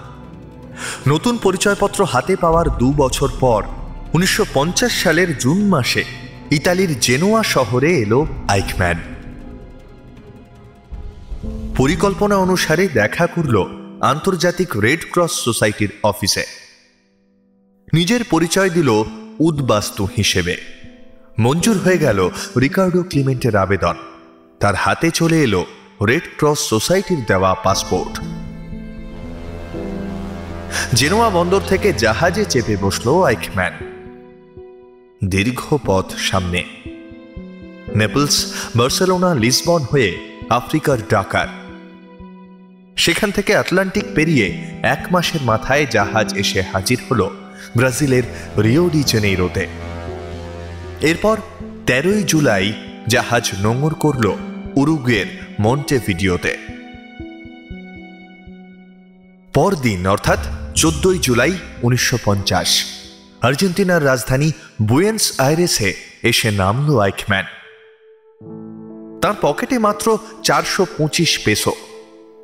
নতুন 1.08 1.38
পরিচয়পত্র 1.38 2.04
হাতে 2.04 2.36
পাওয়ার 2.36 2.78
দু 2.78 2.92
বছর 2.96 3.28
পর, 3.40 3.64
উনিশশো 4.14 4.44
পঞ্চাশ 4.54 5.02
সালের 5.02 5.38
জুন 5.38 5.68
মাসে 5.68 6.04
ইতালির 6.50 7.00
জেনোয়া 7.00 7.42
শহরে 7.42 7.98
এলো 7.98 8.26
আইকম্যান 8.48 8.96
পরিকল্পনা 11.76 12.36
অনুসারে 12.36 12.88
দেখা 12.88 13.26
করল 13.26 13.87
আন্তর্জাতিক 14.02 14.76
রেড 14.76 15.00
ক্রস 15.10 15.32
সোসাইটির 15.32 15.90
অফিসে। 16.02 16.44
নিজের 17.92 18.24
পরিচয় 18.30 18.70
দিল 18.70 19.04
উদ্বাস্তু 19.38 20.08
হিসেবে। 20.16 20.56
মঞ্জুর 21.38 21.78
হয়ে 21.78 21.98
গেল 21.98 22.30
রিকার্ডো 22.60 23.02
ক্লিমেন্টের 23.02 23.56
আবেদন। 23.56 23.94
তার 24.60 24.74
হাতে 24.74 25.10
চলে 25.10 25.42
এলো 25.42 25.66
রেড 26.06 26.22
ক্রস 26.36 26.58
সোসাইটির 26.58 27.24
দেওয়া 27.26 27.54
পাসপোর্ট। 27.54 28.20
জেনোয়া 30.94 31.30
বন্দর 31.30 31.60
থেকে 31.68 31.92
জাহাজে 31.92 32.44
চেপে 32.44 32.76
বসল 32.76 33.22
আইকম্যান। 33.22 33.72
দীর্ঘ 35.24 35.76
পথ 35.86 36.12
সামনে। 36.16 36.64
নেপলস, 37.96 38.54
বার্সেলোনা, 38.76 39.34
লিসবন 39.34 39.82
হয়ে 39.82 40.18
আফ্রিকার 40.48 40.98
ডাকার 41.08 41.48
সেখান 42.98 43.30
থেকে 43.30 43.56
আটলান্টিক 43.56 44.04
পেরিয়ে 44.14 44.46
এক 44.82 45.06
মাসের 45.10 45.42
মাথায় 45.42 45.86
জাহাজ 45.90 46.34
এসে 46.34 46.62
হাজির 46.62 46.98
হল 47.10 47.30
ব্রাজিলের 47.76 48.22
রিও 48.62 48.88
ডি 48.88 49.02
জেনেইরোতে। 49.02 49.66
এরপর 51.00 51.36
তেরোই 51.86 52.22
জুলাই 52.22 52.72
জাহাজ 53.08 53.50
নোঙর 53.60 53.94
করল 53.94 54.34
উরুগুয়ের 54.76 55.26
মন্টেভিডিওতে। 55.60 56.56
পরদিন, 59.54 60.06
অর্থাৎ 60.06 60.38
চোদ্দই 60.74 61.18
জুলাই 61.18 61.52
উনিশশো 61.82 62.18
পঞ্চাশ, 62.24 62.84
আর্জেন্টিনার 63.42 64.04
রাজধানী 64.04 64.52
বুয়েন্স 64.82 65.40
আইরেসে 65.40 65.94
এসে 66.22 66.50
নামল 66.50 67.00
আইকম্যান। 67.00 67.46
তার 69.22 69.34
পকেটে 69.40 69.78
মাত্র 69.78 70.18
চারশো 70.42 70.86
পঁচিশ 70.98 71.38
পেসো। 71.44 71.72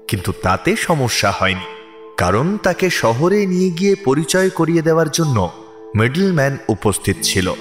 কিন্তু 0.08 0.32
তাতে 0.42 0.76
সমস্যা 0.76 1.30
হয়নি। 1.30 1.64
কারণ 2.16 2.58
তাকে 2.58 2.90
শহরে 2.90 3.46
নিয়ে 3.46 3.70
গিয়ে 3.70 3.94
পরিচয় 3.94 4.50
করিয়ে 4.50 4.82
দেওয়ার 4.82 5.10
জন্য 5.10 5.50
মিডলম্যান 5.96 6.58
উপস্থিত 6.68 7.16
ছিল। 7.22 7.52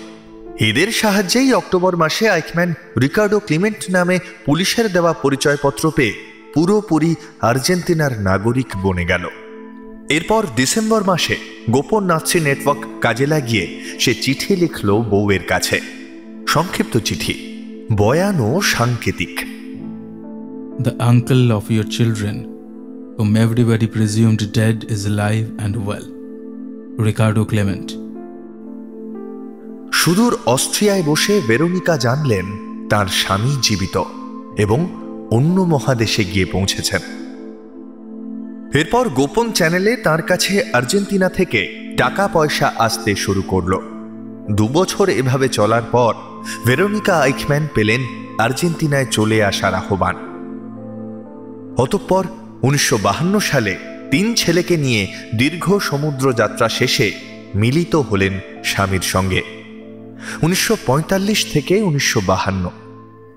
এদের 0.60 0.92
সাহায্যেই 0.92 1.54
অক্টোবর 1.54 1.96
মাসে 1.96 2.30
আইকম্যান 2.30 2.74
রিকার্ডো 3.02 3.40
ক্লিমেন্ট 3.40 3.92
নামে 3.92 4.20
পুলিশের 4.46 4.94
দেওয়া 4.94 5.14
পরিচয়পত্র 5.14 5.92
পেয়ে 5.96 6.14
পুরোপুরি 6.54 7.16
আর্জেন্টিনার 7.42 8.22
নাগরিক 8.22 8.68
বনে 8.82 9.06
গেল। 9.06 9.28
এরপর 10.10 10.46
ডিসেম্বর 10.56 11.04
মাসে 11.04 11.36
গোপন 11.70 12.04
নাৎসি 12.04 12.40
নেটওয়ার্ক 12.40 13.00
কাজে 13.02 13.28
লাগিয়ে 13.28 13.82
সে 14.00 14.14
চিঠি 14.16 14.56
লিখল 14.56 14.98
বউয়ের 14.98 15.44
কাছে। 15.44 15.82
সংক্ষিপ্ত 16.48 16.98
চিঠি। 16.98 17.54
বয়ান 17.92 18.40
ও 18.40 18.62
সাংকেতিক। 18.62 19.53
The 20.76 20.96
uncle 21.00 21.52
of 21.52 21.70
your 21.70 21.84
children, 21.86 22.46
whom 23.18 23.38
everybody 23.38 23.86
presumed 23.86 24.52
dead, 24.52 24.86
is 24.86 25.06
alive 25.06 25.52
and 25.60 25.86
well. 25.86 26.06
Ricardo 27.00 27.46
Clement. 27.46 27.88
সুদূর 29.94 30.34
অস্ট্রিয়ায় 30.46 31.04
বসে 31.04 31.36
ভেরোনিকা 31.48 31.96
জানলেন 31.98 32.46
তার 32.90 33.08
স্বামী 33.22 33.54
জীবিত 33.62 33.96
এবং 34.58 34.80
অন্য 35.32 35.58
মহাদেশে 35.64 36.24
গিয়ে 36.24 36.46
পৌঁছেছেন 36.46 37.02
এরপর 38.74 39.04
গোপন 39.10 39.48
চ্যানেলে 39.52 39.94
তার 40.04 40.22
কাছে 40.22 40.54
আর্জেন্টিনা 40.74 41.30
থেকে 41.30 41.62
টাকা 41.98 42.26
পয়সা 42.28 42.68
আসতে 42.78 43.12
শুরু 43.16 43.42
করল 43.42 43.74
দুবছর 44.52 45.08
এভাবে 45.12 45.48
চলার 45.50 45.86
পর 45.92 46.14
ভেরোনিকা 46.66 47.16
আইকম্যান 47.20 47.64
পেলেন 47.76 48.02
আর্জেন্টিনায় 48.40 49.08
চলে 49.12 49.38
আসার 49.44 49.76
আহ্বান 49.76 50.33
অতঃপর 51.78 52.28
উনিশশো 52.64 52.98
সালে 53.42 53.78
তিন 54.12 54.34
ছেলেকে 54.34 54.78
নিয়ে 54.78 55.14
দীর্ঘ 55.36 55.78
সমুদ্র 55.78 56.34
যাত্রা 56.34 56.70
শেষে 56.70 57.12
মিলিত 57.56 57.96
হলেন 57.96 58.40
স্বামীর 58.64 59.02
সঙ্গে। 59.02 59.42
উনিশশো 60.42 60.78
পঁয়তাল্লিশ 60.86 61.46
থেকে 61.54 61.82
উনিশশো 61.82 62.22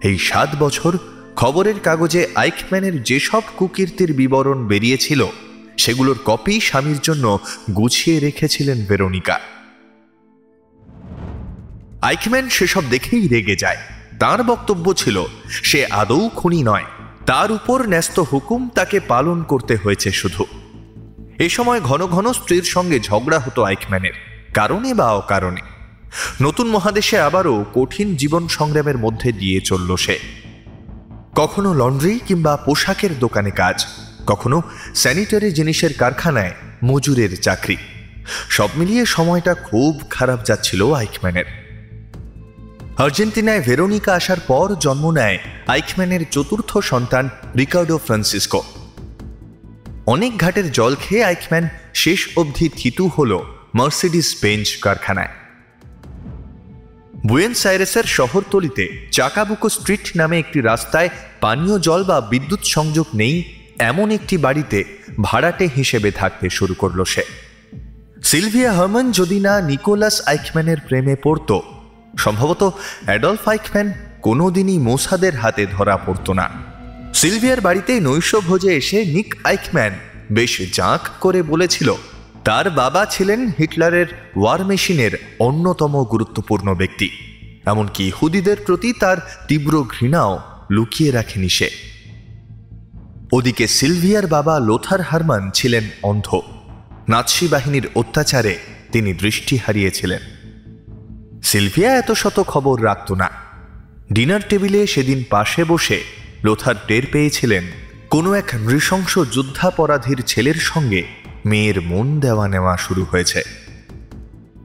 এই 0.02 0.18
সাত 0.18 0.48
বছর 0.58 0.98
খবরের 1.36 1.80
কাগজে 1.80 2.26
আইকম্যানের 2.34 3.02
যেসব 3.02 3.42
কুকীর্তির 3.56 4.12
বিবরণ 4.12 4.66
বেরিয়েছিল, 4.66 5.26
সেগুলোর 5.78 6.18
কপি 6.24 6.60
স্বামীর 6.60 6.98
জন্য 7.02 7.38
গুছিয়ে 7.76 8.20
রেখেছিলেন 8.20 8.84
ভেরোনিকা। 8.84 9.40
আইকম্যান 12.02 12.48
সেসব 12.48 12.82
দেখেই 12.90 13.28
রেগে 13.28 13.56
যায়। 13.56 13.76
তার 14.20 14.44
বক্তব্য 14.44 14.94
ছিল, 14.94 15.24
সে 15.48 15.86
আদৌ 15.86 16.28
খুনি 16.28 16.62
নয়। 16.62 16.84
তার 17.26 17.52
উপর 17.52 17.86
ন্যস্ত 17.86 18.20
হুকুম 18.20 18.68
তাকে 18.68 19.00
পালন 19.00 19.42
করতে 19.42 19.76
হয়েছে 19.76 20.10
শুধু। 20.10 20.44
এ 21.38 21.48
সময় 21.48 21.80
ঘন 21.80 22.06
ঘন 22.06 22.32
স্ত্রীর 22.32 22.62
সঙ্গে 22.62 23.00
ঝগড়া 23.00 23.38
হতো 23.38 23.62
আইকম্যানের, 23.62 24.12
কারণে 24.54 24.94
বা 24.94 25.12
অকারণে। 25.12 25.60
নতুন 26.42 26.66
মহাদেশে 26.68 27.18
আবারও 27.18 27.64
কঠিন 27.74 28.16
জীবন 28.16 28.48
সংগ্রামের 28.48 28.98
মধ্যে 28.98 29.32
দিয়ে 29.32 29.60
চলল 29.60 29.96
সে। 29.96 30.18
কখনো 31.34 31.74
লন্ড্রি 31.74 32.20
কিংবা 32.26 32.56
পোশাকের 32.56 33.18
দোকানে 33.18 33.50
কাজ, 33.50 33.86
কখনো 34.26 34.62
স্যানিটারি 34.94 35.52
জিনিসের 35.52 35.92
কারখানায় 35.92 36.52
মজুরের 36.84 37.36
চাকরি। 37.36 37.76
সব 38.48 38.68
মিলিয়ে 38.76 39.06
সময়টা 39.06 39.54
খুব 39.54 40.02
খারাপ 40.10 40.44
যাচ্ছিল 40.44 40.92
আইকম্যানের। 40.92 41.65
আর্জেন্টিনায় 42.98 43.60
ভেরোনিকা 43.60 44.14
আসার 44.14 44.40
পর 44.46 44.74
জন্ম 44.80 45.10
নেয় 45.10 45.38
আইকম্যানের 45.66 46.20
চতুর্থ 46.30 46.78
সন্তান 46.78 47.28
রিকার্ডো 47.56 47.98
ফ্রান্সিসকো। 47.98 48.64
অনেক 50.06 50.38
ঘাটের 50.38 50.72
জল 50.72 50.96
খেয়ে 51.00 51.24
আইকম্যান 51.24 51.68
শেষ 51.94 52.38
অবধি 52.38 52.68
থিতু 52.76 53.08
হল 53.08 53.40
মার্সিডিস 53.74 54.36
বেঞ্চ 54.42 54.76
কারখানায়। 54.76 55.28
বুয়েন্স 57.26 57.66
আইরেসের 57.66 58.04
শহরতলিতে 58.04 58.88
চাকাবুকো 59.12 59.68
স্ট্রিট 59.68 60.16
নামে 60.16 60.38
একটি 60.38 60.60
রাস্তায় 60.60 61.08
পানীয় 61.40 61.78
জল 61.78 62.04
বা 62.04 62.20
বিদ্যুৎ 62.20 62.60
সংযোগ 62.64 63.06
নেই 63.14 63.44
এমন 63.78 64.10
একটি 64.10 64.36
বাড়িতে 64.36 64.84
ভাড়াটে 65.22 65.68
হিসেবে 65.76 66.10
থাকতে 66.10 66.50
শুরু 66.50 66.74
করল 66.74 67.04
সে। 67.04 67.22
সিলভিয়া 68.24 68.72
হার্মান 68.72 69.12
যদি 69.12 69.40
না 69.40 69.60
নিকোলাস 69.60 70.22
আইকম্যানের 70.26 70.76
প্রেমে 70.88 71.16
পড়ত 71.22 71.60
সম্ভবত 72.18 72.72
অ্যাডলফ 73.04 73.48
আইকম্যান 73.48 73.92
কোনোদিনই 74.22 74.78
মোসাদের 74.78 75.34
হাতে 75.34 75.66
ধরা 75.66 75.96
পড়ত 75.96 76.30
না। 76.30 76.50
সিলভিয়ার 77.14 77.60
বাড়িতে 77.60 78.00
নৈশ 78.00 78.34
ভোজে 78.34 78.76
এসে 78.76 79.04
নিক 79.04 79.36
আইকম্যান 79.44 79.92
বেশ 80.32 80.62
জাঁক 80.72 81.00
করে 81.20 81.42
বলেছিল, 81.42 81.94
তার 82.44 82.70
বাবা 82.70 83.06
ছিলেন 83.06 83.50
হিটলারের 83.58 84.06
ওয়ার 84.36 84.64
মেশিনের 84.64 85.10
অন্যতম 85.38 86.04
গুরুত্বপূর্ণ 86.04 86.74
ব্যক্তি। 86.74 87.10
এমনকি 87.66 88.10
হুদিদের 88.10 88.56
প্রতি 88.66 88.92
তার 88.92 89.16
তীব্র 89.48 89.84
ঘৃণাও 89.84 90.40
লুকিয়ে 90.70 91.10
রাখেনি 91.10 91.48
সে। 91.48 91.70
ওদিকে 93.32 93.66
সিলভিয়ার 93.66 94.26
বাবা 94.26 94.60
লোথার 94.60 95.00
হারমান 95.00 95.50
ছিলেন 95.50 95.84
অন্ধ। 96.02 96.40
নাৎসি 97.08 97.48
বাহিনীর 97.48 97.88
অত্যাচারে 97.94 98.58
তিনি 98.92 99.12
দৃষ্টি 99.12 99.56
হারিয়েছিলেন। 99.56 100.35
সিলভিয়া 101.46 101.96
এত 101.96 102.12
শত 102.12 102.42
খবর 102.42 102.84
রাখত 102.84 103.12
না। 103.12 103.30
ডিনার 104.12 104.40
টেবিলে 104.48 104.86
সেদিন 104.86 105.24
পাশে 105.30 105.64
বসে 105.64 106.04
লোথার 106.44 106.74
টের 106.86 107.02
পেয়েছিলেন 107.12 107.64
কোনো 108.10 108.34
এক 108.34 108.48
নৃশংস 108.54 109.18
যুদ্ধাপরাধীর 109.32 110.22
ছেলের 110.26 110.54
সঙ্গে 110.54 111.02
মেয়ের 111.46 111.80
মন 111.80 112.20
দেওয়া 112.20 112.48
নেওয়া 112.48 112.76
শুরু 112.76 113.04
হয়েছে। 113.04 113.42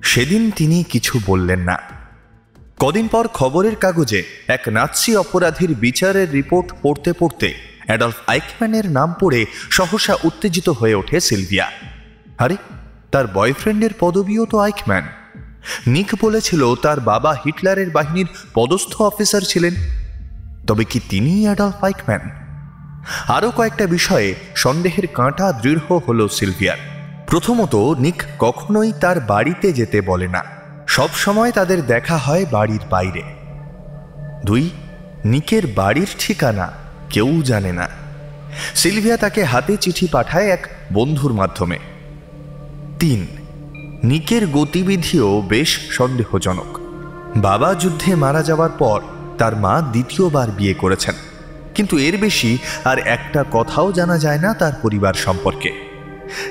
সেদিন 0.04 0.52
তিনি 0.52 0.84
কিছু 0.84 1.20
বললেন 1.26 1.60
না। 1.60 1.78
কদিন 2.80 3.08
পর 3.08 3.28
খবরের 3.28 3.76
কাগজে 3.76 4.24
এক 4.48 4.68
নাৎসি 4.68 5.16
অপরাধীর 5.16 5.76
বিচারের 5.76 6.32
রিপোর্ট 6.32 6.74
পড়তে 6.82 7.14
পড়তে 7.14 7.54
অ্যাডলফ 7.86 8.16
আইকম্যানের 8.28 8.92
নাম 8.92 9.16
পড়ে 9.20 9.46
সহসা 9.70 10.16
উত্তেজিত 10.24 10.70
হয়ে 10.70 10.96
ওঠে 10.96 11.20
সিলভিয়া। 11.20 11.72
আরে, 12.38 12.58
তার 13.12 13.28
বয়ফ্রেন্ডের 13.28 13.92
পদবিও 14.00 14.46
তো 14.46 14.58
আইকম্যান। 14.60 15.21
নিক 15.88 16.12
বলেছিল, 16.22 16.76
তার 16.76 17.00
বাবা 17.00 17.36
হিটলারের 17.46 17.90
বাহিনীর 17.90 18.28
পদস্থ 18.54 19.02
অফিসার 19.02 19.42
ছিলেন। 19.42 19.74
তবে 20.68 20.84
কি 20.84 21.00
তিনি 21.10 21.44
অ্যাডলফ 21.44 21.84
আইকম্যান? 21.84 22.42
আরও 23.28 23.52
কয়েকটা 23.52 23.88
বিষয়ে 23.88 24.36
সন্দেহের 24.56 25.08
কাঁটা 25.08 25.52
দৃঢ় 25.52 25.98
হল 26.08 26.28
সিলভিয়ার। 26.28 26.78
প্রথমত, 27.28 27.76
নিক 27.76 28.24
কখনোই 28.40 28.94
তার 29.02 29.20
বাড়িতে 29.20 29.74
যেতে 29.74 30.02
বলে 30.02 30.28
না। 30.28 30.44
সব 30.88 31.10
সময় 31.14 31.52
তাদের 31.52 31.86
দেখা 31.86 32.18
হয় 32.18 32.46
বাড়ির 32.52 32.82
বাইরে। 32.90 33.24
দুই, 34.46 34.70
নিকের 35.26 35.68
বাড়ির 35.68 36.08
ঠিকানা 36.20 36.72
কেউ 37.10 37.42
জানে 37.42 37.72
না। 37.72 37.88
সিলভিয়া 38.76 39.18
তাকে 39.18 39.44
হাতে 39.44 39.78
চিঠি 39.78 40.08
পাঠায় 40.12 40.48
এক 40.48 40.68
বন্ধুর 40.94 41.34
মাধ্যমে। 41.34 41.80
তিন 43.00 43.28
নিকের 44.04 44.48
গতিবিধিও 44.48 45.30
বেশ 45.50 45.70
সন্দেহজনক। 45.90 46.70
বাবা 47.38 47.70
যুদ্ধে 47.74 48.12
মারা 48.16 48.42
যাওয়ার 48.44 48.74
পর 48.80 49.00
তার 49.38 49.54
মা 49.56 49.82
দ্বিতীয়বার 49.82 50.48
বিয়ে 50.52 50.74
করেছেন। 50.74 51.16
কিন্তু 51.76 51.96
এর 51.98 52.18
বেশি 52.18 52.58
আর 52.84 52.98
একটা 53.08 53.42
কথাও 53.52 53.88
জানা 53.92 54.18
যায় 54.18 54.38
না 54.38 54.50
তার 54.54 54.74
পরিবার 54.82 55.14
সম্পর্কে। 55.14 55.72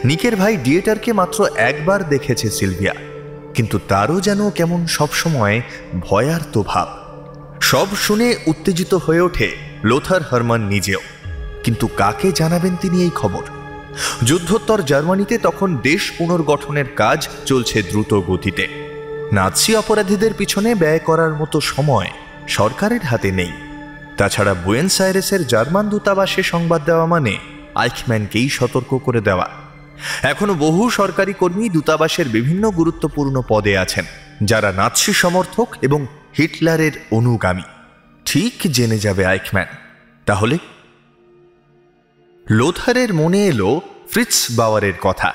নিকের 0.04 0.36
ভাই 0.36 0.56
ডিয়েটারকে 0.56 1.10
মাত্র 1.12 1.38
একবার 1.56 2.08
দেখেছে 2.08 2.46
সিলভিয়া, 2.50 2.94
কিন্তু 3.54 3.76
তারও 3.88 4.20
যেন 4.20 4.40
কেমন 4.50 4.80
সবসময় 4.86 5.56
ভয়ার্ত 6.00 6.54
ভাব। 6.66 6.88
সব 7.60 7.88
শুনে 7.96 8.28
উত্তেজিত 8.46 8.94
হয়ে 8.94 9.20
ওঠে 9.20 9.48
লোথার 9.84 10.22
হারমান 10.22 10.62
নিজেও। 10.66 11.02
কিন্তু 11.64 11.86
কাকে 11.96 12.28
জানাবেন 12.32 12.74
তিনি 12.80 12.98
এই 13.02 13.10
খবর? 13.14 13.44
যুদ্ধোত্তর 14.24 14.82
জার্মানিতে 14.82 15.38
তখন 15.38 15.76
দেশ 15.76 16.12
পুনর্গঠনের 16.18 16.88
কাজ 16.96 17.28
চলছে 17.46 17.82
দ্রুত 17.82 18.14
গতিতে। 18.14 18.68
নাৎসি 19.32 19.76
অপরাধীদের 19.76 20.34
পিছনে 20.34 20.74
ব্যয় 20.74 20.98
করার 20.98 21.34
মতো 21.34 21.60
সময় 21.60 22.10
সরকারের 22.48 23.00
হাতে 23.00 23.30
নেই। 23.30 23.52
তাছাড়া 24.16 24.54
বুয়েন্স 24.54 25.00
আইরেসের 25.00 25.46
জার্মান 25.46 25.88
দূতাবাসে 25.88 26.42
সংবাদ 26.42 26.84
দেওয়া 26.84 27.06
মানে 27.06 27.38
আইকম্যানকেই 27.74 28.48
সতর্ক 28.48 28.98
করে 29.04 29.20
দেওয়া। 29.20 29.48
এখনও 30.22 30.54
বহু 30.54 30.90
সরকারি 30.90 31.32
কর্মী 31.32 31.68
দূতাবাসের 31.68 32.28
বিভিন্ন 32.28 32.70
গুরুত্বপূর্ণ 32.70 33.42
পদে 33.48 33.78
আছেন, 33.78 34.04
যারা 34.44 34.72
নাৎসি 34.72 35.12
সমর্থক 35.12 35.68
এবং 35.82 36.06
হিটলারের 36.38 36.92
অনুগামী। 37.10 37.62
ঠিক 38.24 38.52
জেনে 38.72 38.98
যাবে 38.98 39.26
আইকম্যান 39.26 39.66
তাহলে 40.26 40.58
লোথারের 42.50 43.14
মনে 43.14 43.46
এলো 43.46 43.80
ফ্রিটস 44.10 44.46
বাওয়ারের 44.50 44.92
কথা। 45.00 45.34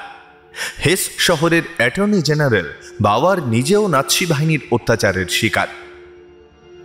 হেস 0.86 1.10
শহরের 1.18 1.62
অ্যাটর্নি 1.78 2.22
জেনারেল 2.22 2.66
বাওয়ার 3.02 3.48
নিজেও 3.48 3.88
নাৎসি 3.88 4.26
বাহিনীর 4.26 4.60
অত্যাচারের 4.72 5.26
শিকার। 5.26 5.68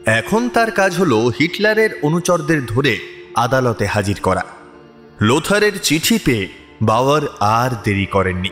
এখন 0.06 0.48
তার 0.48 0.70
কাজ 0.70 0.94
হলো 0.94 1.32
হিটলারের 1.38 1.90
অনুচরদের 2.02 2.66
ধরে 2.66 2.98
আদালতে 3.34 3.86
হাজির 3.86 4.16
করা। 4.22 4.44
লোথারের 5.20 5.72
চিঠি 5.82 6.18
পেয়ে 6.24 6.48
বাওয়ার 6.82 7.22
আর 7.40 7.70
দেরি 7.84 8.06
করেননি। 8.06 8.50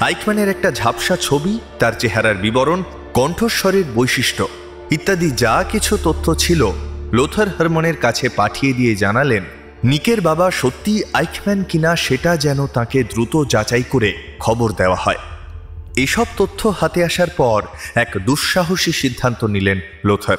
আইকম্যানের 0.00 0.48
একটা 0.48 0.70
ঝাপসা 0.70 1.16
ছবি, 1.16 1.58
তার 1.78 1.92
চেহারার 1.98 2.34
বিবরণ, 2.34 2.82
কণ্ঠস্বরের 3.14 3.84
বৈশিষ্ট্য 3.94 4.48
ইত্যাদি 4.90 5.30
যা 5.30 5.64
কিছু 5.72 5.98
তথ্য 6.04 6.34
ছিল, 6.34 6.70
লোথার 7.12 7.48
হারমনের 7.48 7.96
কাছে 7.96 8.28
পাঠিয়ে 8.28 8.72
দিয়ে 8.72 8.96
জানালেন 8.96 9.44
নিকের 9.84 10.20
বাবা 10.20 10.50
সত্যি 10.50 11.02
আইকম্যান 11.12 11.62
কিনা 11.62 11.96
সেটা 11.96 12.36
যেন 12.36 12.66
তাকে 12.66 13.04
দ্রুত 13.04 13.44
যাচাই 13.48 13.82
করে 13.82 14.14
খবর 14.38 14.72
দেওয়া 14.72 14.96
হয়। 15.00 15.16
এসব 15.96 16.24
তথ্য 16.36 16.68
হাতে 16.68 17.04
আসার 17.04 17.30
পর 17.36 17.62
এক 17.94 18.08
দুঃসাহসী 18.26 18.92
সিদ্ধান্ত 18.92 19.44
নিলেন 19.44 19.80
লোথার। 20.04 20.36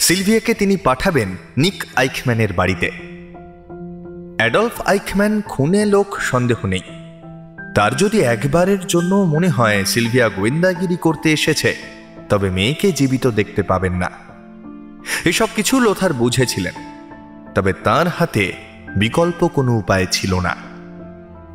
সিলভিয়াকে 0.00 0.54
তিনি 0.54 0.76
পাঠাবেন 0.76 1.36
নিক 1.56 1.84
আইকম্যানের 1.96 2.52
বাড়িতে। 2.52 2.90
অ্যাডলফ 4.36 4.80
আইকম্যান 4.80 5.42
খুনে 5.42 5.86
লোক, 5.86 6.20
সন্দেহ 6.20 6.66
নেই। 6.66 6.82
তার 7.74 7.96
যদি 7.96 8.20
একবারের 8.20 8.86
জন্য 8.86 9.14
মনে 9.14 9.48
হয় 9.48 9.84
সিলভিয়া 9.84 10.28
গোয়েন্দাগিরি 10.28 10.96
করতে 10.96 11.32
এসেছে, 11.32 11.76
তবে 12.28 12.50
মেয়েকে 12.50 12.92
জীবিত 12.92 13.26
দেখতে 13.26 13.62
পাবেন 13.62 13.92
না। 13.92 14.10
এসব 15.24 15.48
কিছু 15.56 15.80
লোথার 15.80 16.12
বুঝেছিলেন। 16.12 16.74
তবে 17.54 17.72
তার 17.72 18.08
হাতে 18.08 18.52
বিকল্প 18.96 19.46
কোনো 19.46 19.78
উপায় 19.78 20.06
ছিল 20.12 20.40
না। 20.40 20.56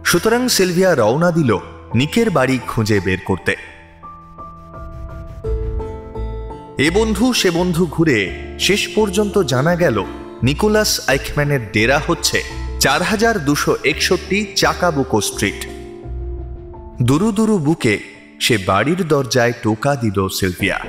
সুতরাং 0.06 0.48
সিলভিয়া 0.48 0.96
রওনা 0.96 1.32
দিল 1.32 1.58
নিকের 1.96 2.30
বাড়ি 2.30 2.60
খুঁজে 2.68 3.00
বের 3.00 3.18
করতে। 3.26 3.56
এ 6.78 6.92
বন্ধু, 6.94 7.34
সে 7.34 7.52
বন্ধু 7.52 7.88
ঘুরে 7.92 8.20
শেষ 8.60 8.88
পর্যন্ত 8.96 9.42
জানা 9.42 9.76
গেল 9.76 10.04
নিকোলাস 10.44 11.10
আইকম্যানের 11.10 11.72
ডেরা 11.72 12.02
হচ্ছে 12.08 12.44
চার 12.80 13.02
হাজার 13.02 13.46
দুশো 13.46 13.76
একষট্টি 13.84 14.54
চাকাবুকো 14.56 15.22
স্ট্রিট। 15.22 15.68
দুরু 17.04 17.32
দুরু 17.32 17.58
বুকে 17.58 18.00
সে 18.40 18.58
বাড়ির 18.58 19.08
দরজায় 19.08 19.54
টোকা 19.62 19.96
দিল 19.96 20.28
সিলভিয়া। 20.28 20.80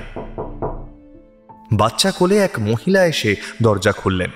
বাচ্চা 1.73 2.11
কোলে 2.11 2.39
এক 2.39 2.51
মহিলা 2.59 3.07
এসে 3.07 3.37
দরজা 3.63 3.93
খুললেন। 3.93 4.31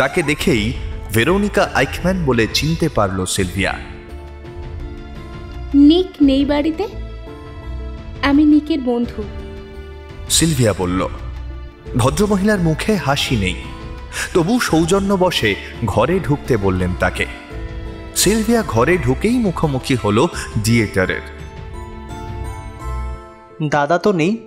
তাকে 0.00 0.22
দেখেই 0.22 0.72
ভেরোনিকা 1.14 1.70
আইকম্যান 1.74 2.24
বলে 2.24 2.46
চিনতে 2.54 2.88
পারল 2.88 3.24
সিলভিয়া। 3.24 3.78
নিক 5.74 6.06
নেই 6.22 6.44
বাড়িতে? 6.44 6.88
আমি 8.22 8.44
নিকের 8.44 8.80
বন্ধু। 8.80 9.22
সিলভিয়া 10.30 10.74
বলল 10.78 11.08
ভদ্রমহিলার 11.96 12.58
মুখে 12.58 12.96
হাসি 12.96 13.36
নেই। 13.36 13.54
তবু 14.34 14.60
সৌজন্য 14.60 15.14
বসে 15.14 15.54
ঘরে 15.86 16.20
ঢুকতে 16.20 16.56
বললেন 16.56 16.90
তাকে। 17.00 17.26
সিলভিয়া 18.16 18.62
ঘরে 18.68 18.98
ঢুকেই 18.98 19.38
মুখোমুখি 19.38 19.96
হলো 20.04 20.28
ডিয়েটারের 20.64 21.20
দাদা 23.68 23.98
তো 23.98 24.12
নেই। 24.12 24.38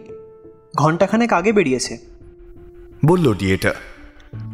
ঘন্টাখানেক 0.75 1.33
আগে 1.33 1.51
বেরিয়েছে। 1.51 1.97
বলল 3.05 3.33
ডিয়েটার 3.33 3.92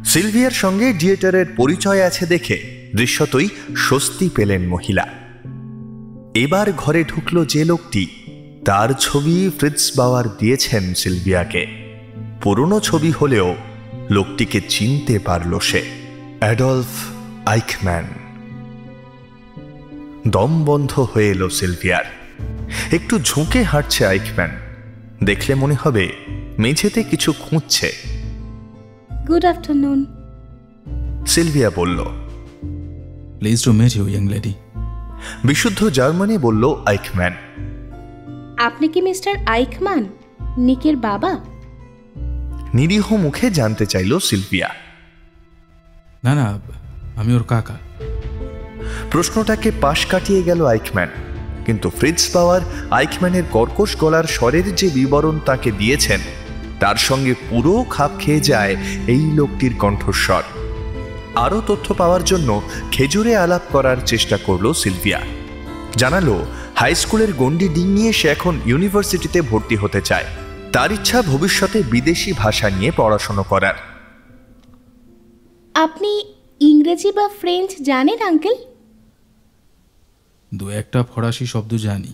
সিলভিয়ার 0.04 0.50
সঙ্গে 0.50 0.92
ডিয়েটারের 0.92 1.46
পরিচয় 1.56 2.02
আছে 2.02 2.26
দেখে 2.26 2.90
দৃশ্যতই 2.96 3.48
স্বস্তি 3.76 4.30
পেলেন 4.34 4.68
মহিলা। 4.68 5.08
এবার 6.34 6.72
ঘরে 6.76 7.04
ঢুকলো 7.04 7.44
যে 7.44 7.64
লোকটি, 7.64 8.06
তার 8.64 8.88
ছবি 8.92 9.50
ফ্রিটস 9.58 9.92
বাওয়ার 9.96 10.24
দিয়েছেন 10.38 10.94
সিলভিয়াকে। 10.94 11.66
পুরনো 12.42 12.80
ছবি 12.80 13.10
হলেও 13.10 13.56
লোকটিকে 14.10 14.60
চিনতে 14.68 15.18
পারল 15.18 15.58
সে, 15.58 15.82
অ্যাডলফ 16.40 16.86
আইকম্যান। 17.46 18.04
দম 20.28 20.64
বন্ধ 20.64 21.00
হয়ে 21.00 21.30
এলো 21.30 21.50
সিলভিয়ার। 21.50 22.04
একটু 22.92 23.18
ঝুঁকে 23.18 23.62
হাঁটছে 23.62 24.06
আইকম্যান, 24.06 24.50
দেখলে 25.24 25.54
মনে 25.54 25.74
হবে 25.82 26.12
মেঝেতে 26.58 27.02
কিছু 27.02 27.32
খুঁজছে। 27.32 28.09
গুড 29.28 29.44
আফটারনুন 29.44 30.06
সিলভিয়া 31.26 31.70
বলল 31.76 32.04
please 33.38 33.64
to 33.64 33.72
meet 33.72 33.96
you 33.96 34.08
young 34.08 34.28
lady 34.28 34.54
বিশুদ্ধ 35.44 35.90
জার্মানি 35.90 36.38
বলল 36.38 36.82
আইকম্যান 36.86 37.32
আপনি 38.58 38.88
কি 38.88 39.02
মিস্টার 39.02 39.34
আইকম্যান 39.46 40.04
নিকের 40.56 40.96
বাবা? 40.96 41.40
নিরীহ 42.74 43.14
মুখে 43.16 43.50
জানতে 43.50 43.86
চাইল 43.86 44.18
সিলভিয়া। 44.18 44.68
না 46.24 46.34
না 46.34 46.58
আমি 47.16 47.34
ওর 47.34 47.42
কাকা। 47.42 47.76
প্রশ্নটাকে 49.10 49.72
পাশ 49.80 50.06
কাটিয়ে 50.06 50.42
গেল 50.42 50.66
আইকম্যান 50.66 51.08
কিন্তু 51.66 51.90
ফ্রিজ 51.90 52.32
পাওয়ার 52.32 52.60
আইকম্যানের 52.90 53.42
কর্কশ 53.50 53.96
গলার 53.96 54.24
স্বরের 54.24 54.74
যে 54.74 54.90
বিবরণ 54.90 55.38
তাকে 55.46 55.70
দিয়েছেন 55.70 56.20
তার 56.80 56.96
সঙ্গে 56.96 57.34
পুরো 57.50 57.84
খাপ 57.90 58.10
খেয়ে 58.18 58.40
যায় 58.40 58.76
এই 59.06 59.24
লোকটির 59.32 59.74
কণ্ঠস্বর। 59.78 60.42
আরও 61.34 61.62
তথ্য 61.66 61.94
পাওয়ার 61.94 62.24
জন্য 62.24 62.62
খেজুরে 62.92 63.36
আলাপ 63.36 63.62
করার 63.72 63.96
চেষ্টা 64.06 64.36
করল 64.36 64.72
সিলভিয়া। 64.72 65.20
জানালো 65.96 66.46
হাই 66.74 66.94
স্কুলের 66.94 67.32
গণ্ডি 67.32 67.68
ডিং 67.68 67.86
নিয়ে 67.86 68.12
সে 68.12 68.28
এখন 68.28 68.60
ইউনিভার্সিটিতে 68.66 69.42
ভর্তি 69.42 69.76
হতে 69.76 70.00
চায়। 70.00 70.24
তার 70.72 70.92
ইচ্ছা 70.92 71.22
ভবিষ্যতে 71.22 71.82
বিদেশি 71.90 72.32
ভাষা 72.32 72.70
নিয়ে 72.70 72.92
পড়াশোনা 72.96 73.42
করার। 73.42 73.74
আপনি 75.74 76.24
ইংরেজি 76.60 77.12
বা 77.12 77.28
ফ্রেঞ্চ 77.40 77.70
জানেন 77.82 78.20
আঙ্কেল? 78.22 78.56
দু 80.54 80.68
একটা 80.68 81.04
ফরাসি 81.14 81.46
শব্দ 81.46 81.74
জানি। 81.74 82.12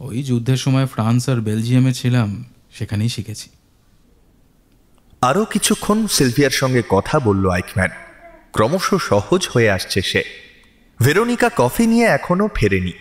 ওই 0.00 0.22
যুদ্ধের 0.22 0.56
সময় 0.56 0.86
ফ্রান্স 0.86 1.28
আর 1.28 1.40
বেলজিয়ামে 1.40 1.92
ছিলাম। 1.92 2.44
সেখানেই 2.78 3.08
শিখেছি। 3.08 3.50
আরও 5.22 5.44
কিছুক্ষণ 5.44 6.06
সিলভিয়ার 6.06 6.50
সঙ্গে 6.50 6.82
কথা 6.88 7.20
বলল 7.20 7.50
আইকম্যান। 7.50 7.90
ক্রমশ 8.52 8.94
সহজ 8.94 9.48
হয়ে 9.54 9.70
আসছে 9.70 10.02
সে। 10.02 10.22
ভেরোনিকা 11.02 11.50
কফি 11.56 11.86
নিয়ে 11.86 12.04
এখনও 12.04 12.48
ফেরেনি। 12.54 12.92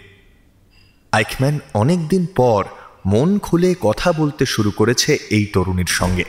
আইকম্যান 1.11 1.59
অনেকদিন 1.73 2.25
পর 2.35 2.65
মন 3.05 3.39
খুলে 3.39 3.75
কথা 3.81 4.13
বলতে 4.13 4.45
শুরু 4.45 4.71
করেছে 4.71 5.17
এই 5.29 5.45
তরুণীর 5.45 5.85
সঙ্গে। 5.85 6.23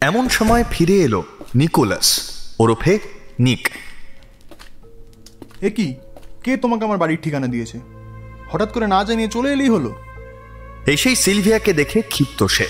এমন 0.00 0.28
সময় 0.28 0.64
ফিরে 0.70 0.96
এলো 1.00 1.24
নিকোলাস 1.54 2.30
ওরফে 2.60 2.98
নিক। 3.38 3.68
এ 5.60 5.70
কি? 5.70 5.94
কে 6.44 6.56
তোমাকে 6.56 6.84
আমার 6.84 6.98
বাড়ির 6.98 7.18
ঠিকানা 7.22 7.46
দিয়েছে? 7.46 7.80
হঠাৎ 8.52 8.72
করে 8.72 8.86
না 8.86 9.04
জানিয়ে 9.04 9.28
চলে 9.28 9.52
এলেই 9.52 9.68
হলো? 9.68 10.05
এসেই 10.86 11.16
সিলভিয়াকে 11.16 11.72
দেখে 11.72 12.02
ক্ষিপ্ত 12.02 12.46
সে। 12.46 12.66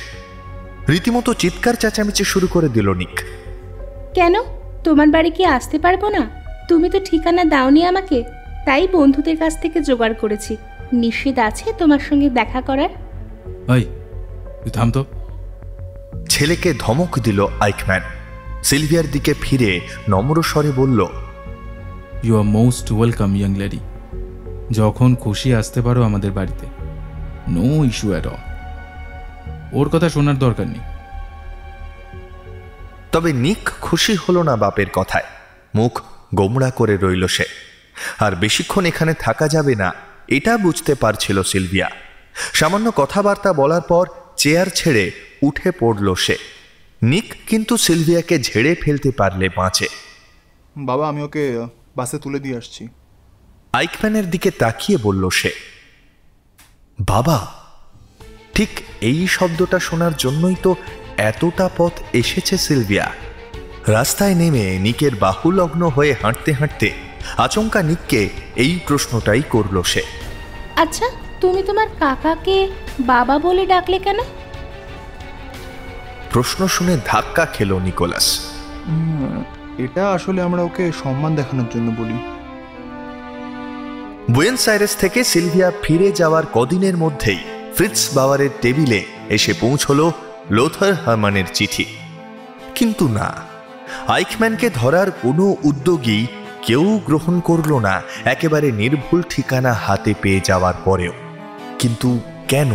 রীতিমতো 0.88 1.35
চিৎকার 1.35 1.74
চেঁচামেচি 1.74 2.24
শুরু 2.24 2.46
করে 2.46 2.68
দিল 2.68 2.92
নিক। 2.92 3.20
কেন? 4.14 4.35
তোমার 4.85 5.09
বাড়ি 5.09 5.31
কি 5.31 5.44
আসতে 5.44 5.79
পারব 5.79 6.09
না? 6.09 6.31
তুমি 6.68 6.90
তো 6.90 7.00
ঠিকানা 7.05 7.44
দাওনি 7.44 7.85
আমাকে 7.85 8.24
তাই 8.66 8.88
বন্ধুদের 8.92 9.37
কাছ 9.37 9.61
থেকে 9.61 9.81
জোগাড় 9.81 10.14
করেছি। 10.14 10.57
নিষেধ 10.92 11.38
আছে 11.38 11.72
তোমার 11.72 11.98
সঙ্গে 11.98 12.31
দেখা 12.31 12.61
করার? 12.61 12.88
ওই 13.68 13.83
তুই 14.62 14.70
থাম 14.70 14.90
তো। 14.90 15.05
ছেলেকে 16.29 16.74
ধমক 16.79 17.18
দিল 17.18 17.46
আইকম্যান। 17.61 18.00
সিলভিয়ার 18.62 19.05
দিকে 19.12 19.35
ফিরে 19.40 19.81
নম্র 20.09 20.42
স্বরে 20.42 20.72
বলল 20.76 21.07
you 22.24 22.37
are 22.37 22.42
most 22.42 22.92
welcome 22.92 23.37
young 23.37 23.55
lady 23.55 23.79
যখন 24.70 25.14
খুশি 25.14 25.55
আসতে 25.55 25.83
পারো 25.83 26.02
আমাদের 26.02 26.31
বাড়িতে। 26.31 26.75
নো 27.48 27.85
ইস্যু 27.85 28.11
অ্যাট 28.11 28.26
অল 28.26 28.37
ওর 29.72 29.88
কথা 29.88 30.09
শোনার 30.09 30.38
দরকার 30.38 30.66
নেই। 30.66 30.80
তবে 33.12 33.32
নিক 33.32 33.68
খুশি 33.80 34.14
হলো 34.14 34.42
না 34.42 34.56
বাপের 34.56 34.90
কথায়। 34.90 35.24
মুখ 35.74 36.00
গোমড়া 36.35 36.70
করে 36.70 36.96
রইল 36.96 37.26
সে। 37.26 37.44
আর 38.18 38.32
বেশিক্ষণ 38.37 38.87
এখানে 38.87 39.14
থাকা 39.14 39.48
যাবে 39.48 39.74
না 39.74 39.92
এটা 40.28 40.59
বুঝতে 40.59 40.94
পারছিল 40.94 41.42
সিলভিয়া। 41.42 41.90
সামান্য 42.52 42.90
কথাবার্তা 42.90 43.52
বলার 43.52 43.80
পর 43.80 44.06
চেয়ার 44.37 44.66
ছেড়ে 44.74 45.11
উঠে 45.42 45.70
পড়ল 45.70 46.14
সে। 46.14 46.37
নিক 47.02 47.35
কিন্তু 47.48 47.76
সিলভিয়াকে 47.76 48.38
ঝেড়ে 48.38 48.74
ফেলতে 48.74 49.11
পারলে 49.11 49.48
বাঁচে। 49.48 49.88
বাবা 50.76 51.09
আমি 51.09 51.22
ওকে 51.22 51.66
বাসে 51.96 52.18
তুলে 52.18 52.38
দিয়ে 52.38 52.56
আসছি। 52.56 52.88
আইকম্যানের 53.72 54.30
দিকে 54.30 54.50
তাকিয়ে 54.50 54.98
বলল 55.02 55.28
সে 55.28 55.75
বাবা 56.98 57.52
ঠিক 58.54 58.68
এই 59.00 59.26
শব্দটা 59.26 59.78
শোনার 59.78 60.12
জন্যই 60.16 60.54
তো 60.62 60.74
এতটা 61.16 61.70
পথ 61.76 61.92
এসেছে 62.12 62.59
সিলভিয়া। 62.59 63.12
রাস্তায় 63.87 64.35
নেমে 64.35 64.78
নিকের 64.78 65.14
বাহুলগ্ন 65.16 65.88
হয়ে 65.88 66.14
হাঁটতে 66.22 66.52
হাঁটতে 66.52 66.92
আচমকা 67.37 67.82
নিককে 67.82 68.28
এই 68.56 68.80
প্রশ্নটাই 68.87 69.42
করল 69.50 69.82
সে। 69.82 70.02
আচ্ছা 70.76 71.06
তুমি 71.40 71.62
তোমার 71.62 71.87
কাকাকে 71.98 72.68
বাবা 73.00 73.38
বলে 73.38 73.66
ডাকলে 73.66 73.98
কেন? 73.98 74.16
প্রশ্ন 76.32 76.66
শুনে 76.66 76.96
ধাক্কা 77.06 77.46
খেল 77.46 77.78
নিকোলাস। 77.78 78.50
এটা 79.78 80.11
আসলে 80.11 80.42
আমরা 80.42 80.62
ওকে 80.62 80.92
সম্মান 81.02 81.35
দেখানোর 81.35 81.66
জন্য 81.74 81.92
বলি। 81.98 82.36
বুয়েন্স 84.30 84.68
আইরেস 84.68 84.96
থেকে 84.96 85.24
সিলভিয়া 85.24 85.72
ফিরে 85.82 86.12
যাওয়ার 86.12 86.44
কদিনের 86.52 86.96
মধ্যেই 86.96 87.40
ফ্রিটস 87.76 88.14
বাওয়ারের 88.14 88.50
টেবিলে 88.62 89.04
এসে 89.28 89.52
পৌঁছল 89.60 90.10
লোথার 90.50 90.94
হারমানের 90.94 91.44
চিঠি। 91.54 91.86
কিন্তু 92.74 93.08
না, 93.08 93.28
আইকম্যানকে 94.08 94.70
ধরার 94.74 95.10
কোনো 95.10 95.56
উদ্যোগই 95.64 96.26
কেউ 96.62 97.00
গ্রহণ 97.06 97.40
করল 97.40 97.78
না, 97.78 98.02
একেবারে 98.24 98.72
নির্ভুল 98.72 99.22
ঠিকানা 99.30 99.72
হাতে 99.72 100.14
পেয়ে 100.22 100.40
যাওয়ার 100.44 100.74
পরেও। 100.84 101.12
কিন্তু 101.78 102.18
কেন? 102.48 102.70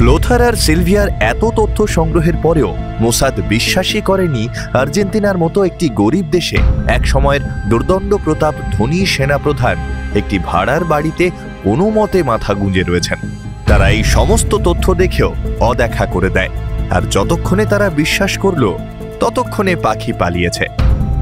লোথার 0.00 0.42
আর 0.42 0.54
সিলভিয়ার 0.54 1.08
এত 1.20 1.42
তথ্য 1.56 1.86
সংগ্রহের 1.86 2.36
পরেও 2.42 2.76
মোসাদ 3.00 3.40
বিশ্বাসই 3.48 4.00
করেনি 4.00 4.48
আর্জেন্টিনার 4.72 5.38
মতো 5.38 5.64
একটি 5.64 5.88
গরিব 5.88 6.26
দেশে 6.30 6.58
এক 6.86 7.06
সময়ের 7.06 7.42
দুর্দণ্ড 7.68 8.14
প্রতাপ 8.24 8.54
ধনী 8.72 9.06
সেনাপ্রধান 9.06 9.97
একটি 10.18 10.38
ভাড়ার 10.38 10.84
বাড়িতে 10.84 11.30
কোনো 11.62 11.90
মতে 11.90 12.22
মাথা 12.22 12.54
গুঁজে 12.54 12.82
রয়েছেন। 12.82 13.18
তারা 13.66 13.88
এই 13.88 14.04
সমস্ত 14.04 14.54
তথ্য 14.54 14.94
দেখেও 14.94 15.34
অদেখা 15.60 16.06
করে 16.06 16.30
দেয়। 16.30 16.48
আর 16.90 17.02
যতক্ষণে 17.10 17.64
তারা 17.64 17.90
বিশ্বাস 17.90 18.38
করল, 18.38 18.78
ততক্ষণে 19.20 19.76
পাখি 19.76 20.12
পালিয়েছে। 20.12 20.66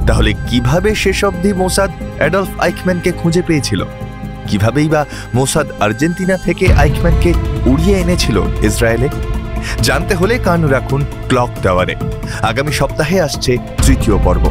তাহলে 0.06 0.35
কীভাবে 0.50 0.94
শেষ 0.94 1.24
অবধি 1.24 1.52
মোসাদ 1.52 1.90
অ্যাডলফ 2.18 2.61
আইকম্যানকে 2.61 3.12
খুঁজে 3.12 3.42
পেয়েছিল? 3.42 3.85
কিভাবেই 4.46 4.88
বা 4.88 5.04
মোসাদ 5.35 5.66
আর্জেন্টিনা 5.80 6.37
থেকে 6.37 6.72
আইকম্যানকে 6.72 7.35
উড়িয়ে 7.66 8.00
এনেছিল 8.00 8.42
ইসরায়েলে? 8.62 9.09
জানতে 9.82 10.14
হলে 10.14 10.38
কান 10.38 10.66
রাখুন 10.66 11.04
ক্লক 11.28 11.48
টাওয়ারে। 11.62 11.94
আগামী 12.42 12.72
সপ্তাহে 12.72 13.20
আসছে 13.20 13.56
তৃতীয় 13.87 14.16
পর্ব। 14.24 14.44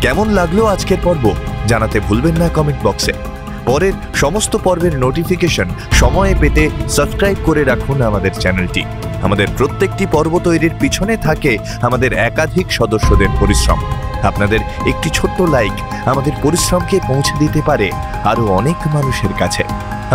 কেমন 0.00 0.30
লাগল 0.30 0.66
আজকের 0.66 0.98
পর্ব? 1.04 1.34
জানাতে 1.66 2.00
ভুলবেন 2.00 2.36
না 2.36 2.48
কমেন্ট 2.48 2.86
বক্সে। 2.86 3.12
পরের 3.68 3.94
সমস্ত 4.14 4.52
পর্বের 4.56 4.94
নোটিফিকেশন 4.98 5.68
সময়ে 5.92 6.34
পেতে 6.40 6.64
সাবস্ক্রাইব 6.96 7.38
করে 7.44 7.62
রাখুন 7.64 7.96
আমাদের 8.02 8.32
চ্যানেলটি 8.42 8.82
আমাদের 9.22 9.48
প্রত্যেকটি 9.58 10.04
পর্ব 10.14 10.32
তৈরির 10.46 10.74
পিছনে 10.80 11.14
থাকে 11.26 11.52
আমাদের 11.82 12.10
একাধিক 12.28 12.66
সদস্যদের 12.72 13.30
পরিশ্রম। 13.40 13.78
আপনাদের 14.22 14.60
একটি 14.90 15.08
ছোট্ট 15.10 15.38
লাইক 15.54 15.74
আমাদের 16.06 16.34
পরিশ্রমকে 16.42 16.96
পৌঁছে 17.08 17.34
দিতে 17.38 17.60
পারে 17.68 17.88
আরও 18.30 18.44
অনেক 18.60 18.78
মানুষের 18.94 19.32
কাছে। 19.38 19.62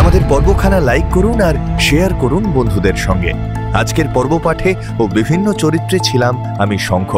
আমাদের 0.00 0.22
পর্বখানা 0.28 0.78
লাইক 0.80 1.06
করুন 1.16 1.38
আর 1.48 1.56
শেয়ার 1.86 2.12
করুন 2.14 2.42
বন্ধুদের 2.56 2.96
সঙ্গে। 3.06 3.32
আজকের 3.80 4.08
পর্ব 4.14 4.32
পাঠে 4.46 4.70
ও 5.00 5.02
বিভিন্ন 5.18 5.46
চরিত্রে 5.62 5.98
ছিলাম 5.98 6.34
আমি 6.62 6.76
শঙ্খ। 6.88 7.12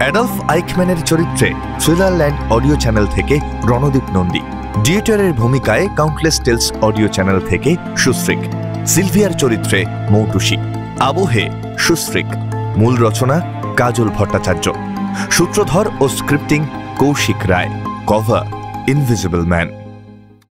অ্যাডলফ 0.00 0.34
আইকম্যানের 0.54 1.00
চরিত্রে 1.10 1.48
সুইজারল্যান্ড 1.80 2.38
অডিও 2.52 2.76
চ্যানেল 2.76 3.06
থেকে 3.16 3.34
রণদীপ 3.64 4.06
নন্দী। 4.16 4.42
ডিয়েটারের 4.82 5.32
ভূমিকায় 5.32 5.88
কাউন্টলেস 5.96 6.40
টেলস 6.40 6.72
অডিও 6.72 7.08
চ্যানেল 7.08 7.40
থেকে 7.48 7.76
সুশ্রিক। 7.96 8.38
সিলভিয়ার 8.86 9.30
চরিত্রে 9.32 9.84
মৌটুসি। 10.10 10.56
আবহে 11.00 11.50
সুশ্রিক। 11.78 12.26
মূল 12.76 12.96
রচনা 12.96 13.40
কাজল 13.76 14.08
ভট্টাচার্য। 14.08 14.72
সূত্রধর 15.30 15.90
ও 16.00 16.08
scripting 16.08 16.66
Koushik 16.98 17.36
Roy. 17.46 17.70
Cover 18.06 18.46
invisible 18.90 19.40
man 19.40 19.83